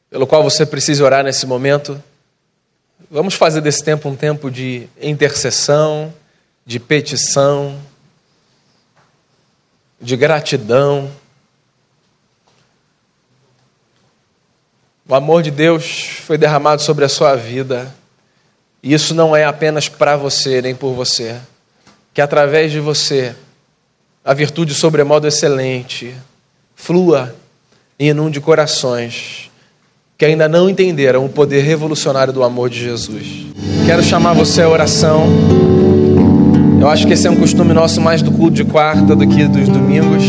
pelo 0.09 0.27
qual 0.27 0.43
você 0.43 0.65
precisa 0.65 1.05
orar 1.05 1.23
nesse 1.23 1.45
momento, 1.45 2.03
vamos 3.09 3.35
fazer 3.35 3.61
desse 3.61 3.81
tempo 3.81 4.09
um 4.09 4.15
tempo 4.17 4.51
de 4.51 4.89
intercessão, 5.01 6.13
de 6.65 6.81
petição, 6.81 7.79
de 10.01 10.17
gratidão. 10.17 11.09
O 15.07 15.15
amor 15.15 15.41
de 15.41 15.49
Deus 15.49 16.17
foi 16.25 16.37
derramado 16.37 16.81
sobre 16.81 17.05
a 17.05 17.09
sua 17.09 17.37
vida. 17.37 17.95
E 18.83 18.93
isso 18.93 19.13
não 19.15 19.33
é 19.33 19.45
apenas 19.45 19.87
para 19.87 20.17
você, 20.17 20.61
nem 20.61 20.75
por 20.75 20.93
você. 20.93 21.39
Que 22.13 22.19
através 22.19 22.69
de 22.73 22.81
você, 22.81 23.33
a 24.25 24.33
virtude 24.33 24.73
sobremodo 24.73 25.25
excelente, 25.25 26.13
flua 26.75 27.33
e 27.99 28.09
inunde 28.09 28.41
corações 28.41 29.49
que 30.17 30.23
ainda 30.23 30.47
não 30.47 30.69
entenderam 30.69 31.25
o 31.25 31.29
poder 31.29 31.61
revolucionário 31.61 32.31
do 32.31 32.41
amor 32.41 32.69
de 32.69 32.79
Jesus. 32.79 33.47
Quero 33.85 34.01
chamar 34.01 34.33
você 34.33 34.61
à 34.61 34.69
oração. 34.69 35.27
Eu 36.79 36.87
acho 36.87 37.05
que 37.05 37.13
esse 37.13 37.27
é 37.27 37.31
um 37.31 37.35
costume 37.35 37.73
nosso 37.73 37.99
mais 37.99 38.21
do 38.21 38.31
culto 38.31 38.53
de 38.53 38.63
quarta 38.63 39.15
do 39.15 39.27
que 39.27 39.43
dos 39.45 39.67
domingos. 39.67 40.23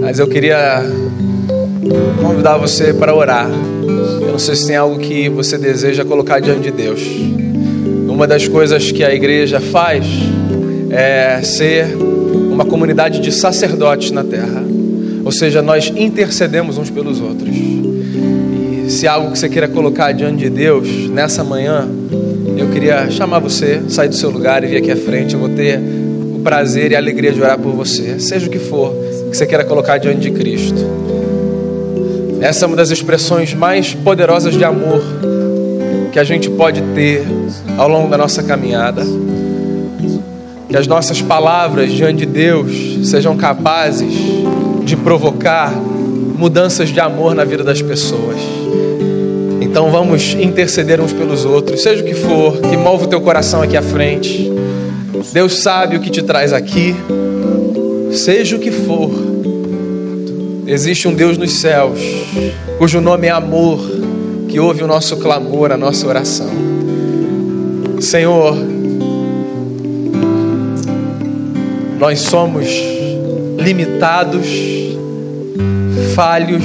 Mas 0.00 0.18
eu 0.18 0.26
queria 0.26 0.82
convidar 2.20 2.56
você 2.56 2.92
para 2.92 3.14
orar. 3.14 3.48
Eu 3.48 4.32
não 4.32 4.38
sei 4.38 4.56
se 4.56 4.66
tem 4.66 4.76
algo 4.76 4.98
que 4.98 5.28
você 5.28 5.56
deseja 5.56 6.04
colocar 6.04 6.40
diante 6.40 6.62
de 6.62 6.70
Deus. 6.72 7.00
Uma 8.08 8.26
das 8.26 8.48
coisas 8.48 8.90
que 8.90 9.04
a 9.04 9.14
igreja 9.14 9.60
faz 9.60 10.04
é 10.90 11.40
ser 11.42 11.96
uma 12.50 12.64
comunidade 12.64 13.20
de 13.20 13.30
sacerdotes 13.30 14.10
na 14.10 14.24
terra. 14.24 14.67
Ou 15.28 15.32
seja, 15.32 15.60
nós 15.60 15.92
intercedemos 15.94 16.78
uns 16.78 16.88
pelos 16.88 17.20
outros. 17.20 17.54
E 17.54 18.86
se 18.88 19.06
há 19.06 19.12
algo 19.12 19.32
que 19.32 19.38
você 19.38 19.46
queira 19.46 19.68
colocar 19.68 20.10
diante 20.12 20.38
de 20.38 20.48
Deus 20.48 20.88
nessa 21.10 21.44
manhã, 21.44 21.86
eu 22.56 22.68
queria 22.70 23.10
chamar 23.10 23.38
você, 23.38 23.82
sair 23.90 24.08
do 24.08 24.14
seu 24.14 24.30
lugar 24.30 24.64
e 24.64 24.68
vir 24.68 24.78
aqui 24.78 24.90
à 24.90 24.96
frente. 24.96 25.34
Eu 25.34 25.40
vou 25.40 25.50
ter 25.50 25.78
o 26.34 26.40
prazer 26.42 26.92
e 26.92 26.94
a 26.94 26.98
alegria 26.98 27.30
de 27.30 27.42
orar 27.42 27.58
por 27.58 27.74
você, 27.74 28.18
seja 28.18 28.46
o 28.46 28.50
que 28.50 28.58
for 28.58 28.94
que 29.30 29.36
você 29.36 29.44
queira 29.44 29.64
colocar 29.64 29.98
diante 29.98 30.20
de 30.20 30.30
Cristo. 30.30 30.80
Essa 32.40 32.64
é 32.64 32.66
uma 32.66 32.76
das 32.76 32.90
expressões 32.90 33.52
mais 33.52 33.92
poderosas 33.92 34.54
de 34.54 34.64
amor 34.64 35.02
que 36.10 36.18
a 36.18 36.24
gente 36.24 36.48
pode 36.48 36.80
ter 36.94 37.22
ao 37.76 37.86
longo 37.86 38.08
da 38.08 38.16
nossa 38.16 38.42
caminhada. 38.42 39.02
Que 40.70 40.76
as 40.76 40.86
nossas 40.86 41.20
palavras 41.20 41.92
diante 41.92 42.20
de 42.20 42.26
Deus 42.26 43.06
sejam 43.06 43.36
capazes 43.36 44.10
de 44.88 44.96
provocar 44.96 45.70
mudanças 45.70 46.88
de 46.88 46.98
amor 46.98 47.34
na 47.34 47.44
vida 47.44 47.62
das 47.62 47.82
pessoas. 47.82 48.38
Então 49.60 49.90
vamos 49.90 50.32
interceder 50.32 50.98
uns 50.98 51.12
pelos 51.12 51.44
outros, 51.44 51.82
seja 51.82 52.02
o 52.02 52.06
que 52.06 52.14
for, 52.14 52.58
que 52.58 52.74
move 52.74 53.04
o 53.04 53.06
teu 53.06 53.20
coração 53.20 53.60
aqui 53.60 53.76
à 53.76 53.82
frente. 53.82 54.50
Deus 55.30 55.58
sabe 55.58 55.96
o 55.96 56.00
que 56.00 56.08
te 56.08 56.22
traz 56.22 56.54
aqui, 56.54 56.96
seja 58.12 58.56
o 58.56 58.58
que 58.58 58.70
for. 58.70 59.10
Existe 60.66 61.06
um 61.06 61.12
Deus 61.14 61.36
nos 61.36 61.52
céus, 61.52 62.00
cujo 62.78 62.98
nome 62.98 63.26
é 63.26 63.30
amor, 63.30 63.78
que 64.48 64.58
ouve 64.58 64.82
o 64.82 64.86
nosso 64.86 65.18
clamor, 65.18 65.70
a 65.70 65.76
nossa 65.76 66.06
oração. 66.06 66.48
Senhor, 68.00 68.56
Nós 71.98 72.20
somos 72.20 72.68
limitados, 73.68 74.46
falhos, 76.14 76.64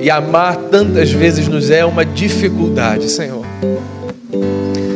e 0.00 0.10
amar 0.10 0.56
tantas 0.56 1.12
vezes 1.12 1.46
nos 1.48 1.68
é 1.68 1.84
uma 1.84 2.02
dificuldade, 2.02 3.10
Senhor. 3.10 3.44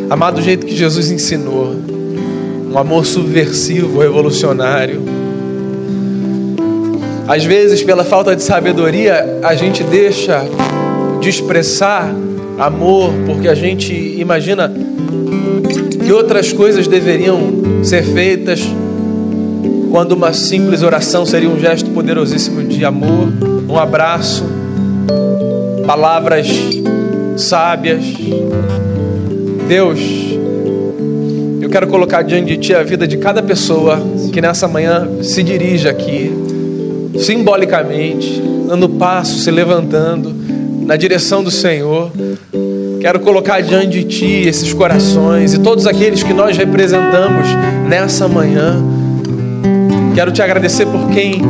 Amar 0.09 0.33
do 0.33 0.41
jeito 0.41 0.65
que 0.65 0.75
Jesus 0.75 1.11
ensinou, 1.11 1.77
um 2.73 2.79
amor 2.79 3.05
subversivo, 3.05 4.01
revolucionário. 4.01 5.03
Às 7.29 7.45
vezes, 7.45 7.83
pela 7.83 8.05
falta 8.05 8.35
de 8.35 8.43
sabedoria, 8.43 9.39
a 9.43 9.55
gente 9.55 9.85
deixa 9.85 10.43
de 11.21 11.29
expressar 11.29 12.11
amor 12.59 13.13
porque 13.27 13.49
a 13.49 13.55
gente 13.55 13.93
imagina 13.93 14.73
que 16.07 16.13
outras 16.13 16.53
coisas 16.53 16.87
deveriam 16.87 17.83
ser 17.83 18.05
feitas 18.05 18.61
quando 19.91 20.13
uma 20.13 20.33
simples 20.33 20.85
oração 20.85 21.27
seria 21.27 21.51
um 21.51 21.59
gesto 21.59 21.91
poderosíssimo 21.91 22.63
de 22.63 22.85
amor, 22.85 23.29
um 23.69 23.77
abraço, 23.77 24.45
palavras 25.85 26.47
sábias. 27.37 28.05
Deus, 29.67 29.99
eu 31.61 31.69
quero 31.69 31.89
colocar 31.89 32.23
diante 32.23 32.57
de 32.57 32.57
Ti 32.57 32.75
a 32.75 32.85
vida 32.85 33.09
de 33.09 33.17
cada 33.17 33.43
pessoa 33.43 34.01
que 34.33 34.41
nessa 34.41 34.69
manhã 34.69 35.09
se 35.25 35.43
dirige 35.43 35.89
aqui, 35.89 36.31
simbolicamente, 37.19 38.41
dando 38.69 38.89
passo, 38.91 39.41
se 39.41 39.51
levantando 39.51 40.33
na 40.87 40.95
direção 40.95 41.43
do 41.43 41.51
Senhor. 41.51 42.13
Quero 43.07 43.21
colocar 43.21 43.61
diante 43.61 44.03
de 44.03 44.03
Ti 44.03 44.49
esses 44.49 44.73
corações 44.73 45.55
e 45.55 45.61
todos 45.61 45.87
aqueles 45.87 46.25
que 46.25 46.33
nós 46.33 46.57
representamos 46.57 47.47
nessa 47.89 48.27
manhã. 48.27 48.83
Quero 50.13 50.33
te 50.33 50.43
agradecer 50.43 50.87
por 50.87 51.09
quem 51.11 51.41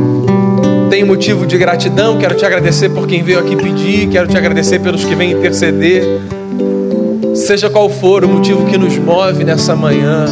tem 0.91 1.03
motivo 1.03 1.47
de 1.47 1.57
gratidão, 1.57 2.19
quero 2.19 2.35
te 2.35 2.45
agradecer 2.45 2.89
por 2.89 3.07
quem 3.07 3.23
veio 3.23 3.39
aqui 3.39 3.55
pedir, 3.55 4.07
quero 4.07 4.27
te 4.27 4.37
agradecer 4.37 4.77
pelos 4.77 5.03
que 5.03 5.15
vêm 5.15 5.31
interceder. 5.31 6.03
Seja 7.33 7.71
qual 7.71 7.89
for 7.89 8.23
o 8.23 8.29
motivo 8.29 8.67
que 8.67 8.77
nos 8.77 8.95
move 8.95 9.43
nessa 9.43 9.75
manhã, 9.75 10.25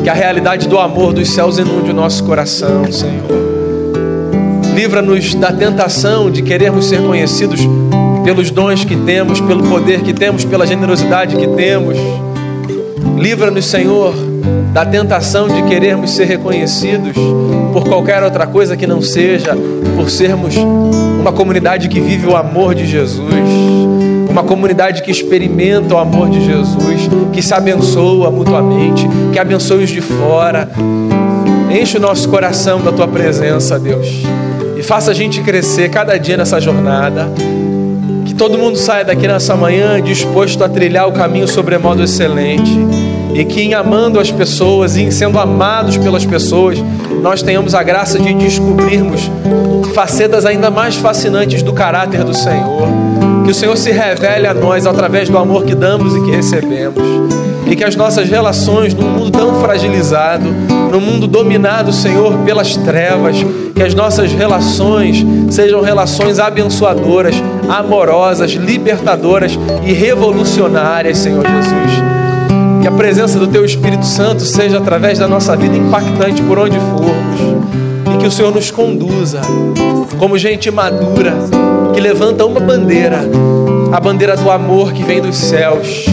que 0.00 0.08
a 0.08 0.14
realidade 0.14 0.68
do 0.68 0.78
amor 0.78 1.12
dos 1.12 1.28
céus 1.28 1.58
inunde 1.58 1.90
o 1.90 1.94
nosso 1.94 2.22
coração, 2.22 2.84
Senhor. 2.92 3.52
Livra-nos 4.76 5.34
da 5.34 5.50
tentação 5.50 6.30
de 6.30 6.40
querermos 6.40 6.84
ser 6.84 7.02
conhecidos 7.02 7.66
pelos 8.24 8.50
dons 8.50 8.84
que 8.84 8.96
temos, 8.96 9.40
pelo 9.40 9.62
poder 9.64 10.02
que 10.02 10.12
temos, 10.12 10.44
pela 10.44 10.66
generosidade 10.66 11.36
que 11.36 11.46
temos. 11.48 11.96
Livra-nos, 13.18 13.66
Senhor, 13.66 14.14
da 14.72 14.84
tentação 14.86 15.48
de 15.48 15.62
querermos 15.64 16.10
ser 16.12 16.24
reconhecidos 16.24 17.14
por 17.72 17.84
qualquer 17.84 18.22
outra 18.22 18.46
coisa 18.46 18.76
que 18.76 18.86
não 18.86 19.02
seja 19.02 19.56
por 19.96 20.10
sermos 20.10 20.56
uma 20.56 21.32
comunidade 21.32 21.88
que 21.88 22.00
vive 22.00 22.26
o 22.26 22.36
amor 22.36 22.74
de 22.74 22.86
Jesus, 22.86 23.32
uma 24.28 24.42
comunidade 24.42 25.02
que 25.02 25.10
experimenta 25.10 25.94
o 25.94 25.98
amor 25.98 26.28
de 26.30 26.44
Jesus, 26.44 27.08
que 27.32 27.42
se 27.42 27.54
abençoa 27.54 28.30
mutuamente, 28.30 29.06
que 29.32 29.38
abençoe 29.38 29.84
os 29.84 29.90
de 29.90 30.00
fora. 30.00 30.68
Enche 31.70 31.98
o 31.98 32.00
nosso 32.00 32.28
coração 32.28 32.80
da 32.80 32.92
tua 32.92 33.06
presença, 33.06 33.78
Deus, 33.78 34.08
e 34.76 34.82
faça 34.82 35.10
a 35.10 35.14
gente 35.14 35.40
crescer 35.42 35.90
cada 35.90 36.18
dia 36.18 36.36
nessa 36.36 36.60
jornada. 36.60 37.30
Que 38.32 38.38
todo 38.38 38.56
mundo 38.56 38.78
saia 38.78 39.04
daqui 39.04 39.28
nessa 39.28 39.54
manhã 39.54 40.00
disposto 40.00 40.64
a 40.64 40.68
trilhar 40.68 41.06
o 41.06 41.12
caminho 41.12 41.46
sobremodo 41.46 42.02
excelente. 42.02 42.72
E 43.34 43.44
que 43.44 43.60
em 43.60 43.74
amando 43.74 44.18
as 44.18 44.30
pessoas 44.30 44.96
e 44.96 45.02
em 45.02 45.10
sendo 45.10 45.38
amados 45.38 45.98
pelas 45.98 46.24
pessoas, 46.24 46.78
nós 47.20 47.42
tenhamos 47.42 47.74
a 47.74 47.82
graça 47.82 48.18
de 48.18 48.32
descobrirmos 48.32 49.30
facetas 49.94 50.46
ainda 50.46 50.70
mais 50.70 50.96
fascinantes 50.96 51.62
do 51.62 51.74
caráter 51.74 52.24
do 52.24 52.32
Senhor. 52.32 53.21
Que 53.44 53.50
o 53.50 53.54
Senhor 53.54 53.76
se 53.76 53.90
revele 53.90 54.46
a 54.46 54.54
nós 54.54 54.86
através 54.86 55.28
do 55.28 55.36
amor 55.36 55.64
que 55.64 55.74
damos 55.74 56.14
e 56.14 56.22
que 56.22 56.30
recebemos. 56.30 57.02
E 57.66 57.74
que 57.74 57.82
as 57.82 57.96
nossas 57.96 58.28
relações, 58.28 58.94
num 58.94 59.08
mundo 59.08 59.30
tão 59.30 59.60
fragilizado, 59.60 60.44
num 60.90 61.00
mundo 61.00 61.26
dominado, 61.26 61.92
Senhor, 61.92 62.32
pelas 62.44 62.76
trevas, 62.76 63.36
que 63.74 63.82
as 63.82 63.94
nossas 63.94 64.32
relações 64.32 65.24
sejam 65.50 65.80
relações 65.80 66.38
abençoadoras, 66.38 67.34
amorosas, 67.68 68.52
libertadoras 68.52 69.58
e 69.84 69.92
revolucionárias, 69.92 71.18
Senhor 71.18 71.44
Jesus. 71.44 72.02
Que 72.80 72.88
a 72.88 72.92
presença 72.92 73.38
do 73.38 73.46
Teu 73.46 73.64
Espírito 73.64 74.06
Santo 74.06 74.42
seja 74.42 74.78
através 74.78 75.18
da 75.18 75.26
nossa 75.26 75.56
vida 75.56 75.76
impactante 75.76 76.42
por 76.42 76.58
onde 76.58 76.78
formos. 76.78 77.40
E 78.14 78.18
que 78.18 78.26
o 78.26 78.30
Senhor 78.30 78.54
nos 78.54 78.70
conduza 78.70 79.40
como 80.18 80.38
gente 80.38 80.70
madura 80.70 81.34
que 81.92 82.00
levanta 82.00 82.44
uma 82.44 82.60
bandeira, 82.60 83.20
a 83.92 84.00
bandeira 84.00 84.36
do 84.36 84.50
amor 84.50 84.92
que 84.92 85.02
vem 85.02 85.20
dos 85.20 85.36
céus 85.36 86.06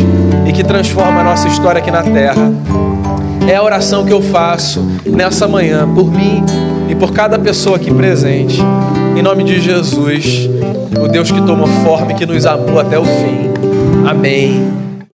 e 0.48 0.52
que 0.52 0.64
transforma 0.64 1.22
a 1.22 1.24
nossa 1.24 1.48
história 1.48 1.80
aqui 1.80 1.92
na 1.92 2.04
terra. 2.04 2.52
É 3.48 3.56
a 3.56 3.64
oração 3.64 4.06
que 4.06 4.14
eu 4.14 4.22
faço 4.22 4.86
nessa 5.06 5.48
manhã 5.48 5.88
por 5.94 6.12
mim 6.12 6.44
e 6.90 6.96
por 6.96 7.12
cada 7.12 7.40
pessoa 7.40 7.78
aqui 7.78 7.94
presente. 7.94 8.62
Em 9.18 9.22
nome 9.22 9.44
de 9.44 9.60
Jesus, 9.60 10.50
o 11.04 11.08
Deus 11.08 11.32
que 11.32 11.42
tomou 11.42 11.68
forma 11.84 12.12
e 12.12 12.16
que 12.16 12.26
nos 12.26 12.46
amou 12.46 12.80
até 12.80 12.98
o 12.98 13.06
fim. 13.06 13.50
Amém. 14.08 14.89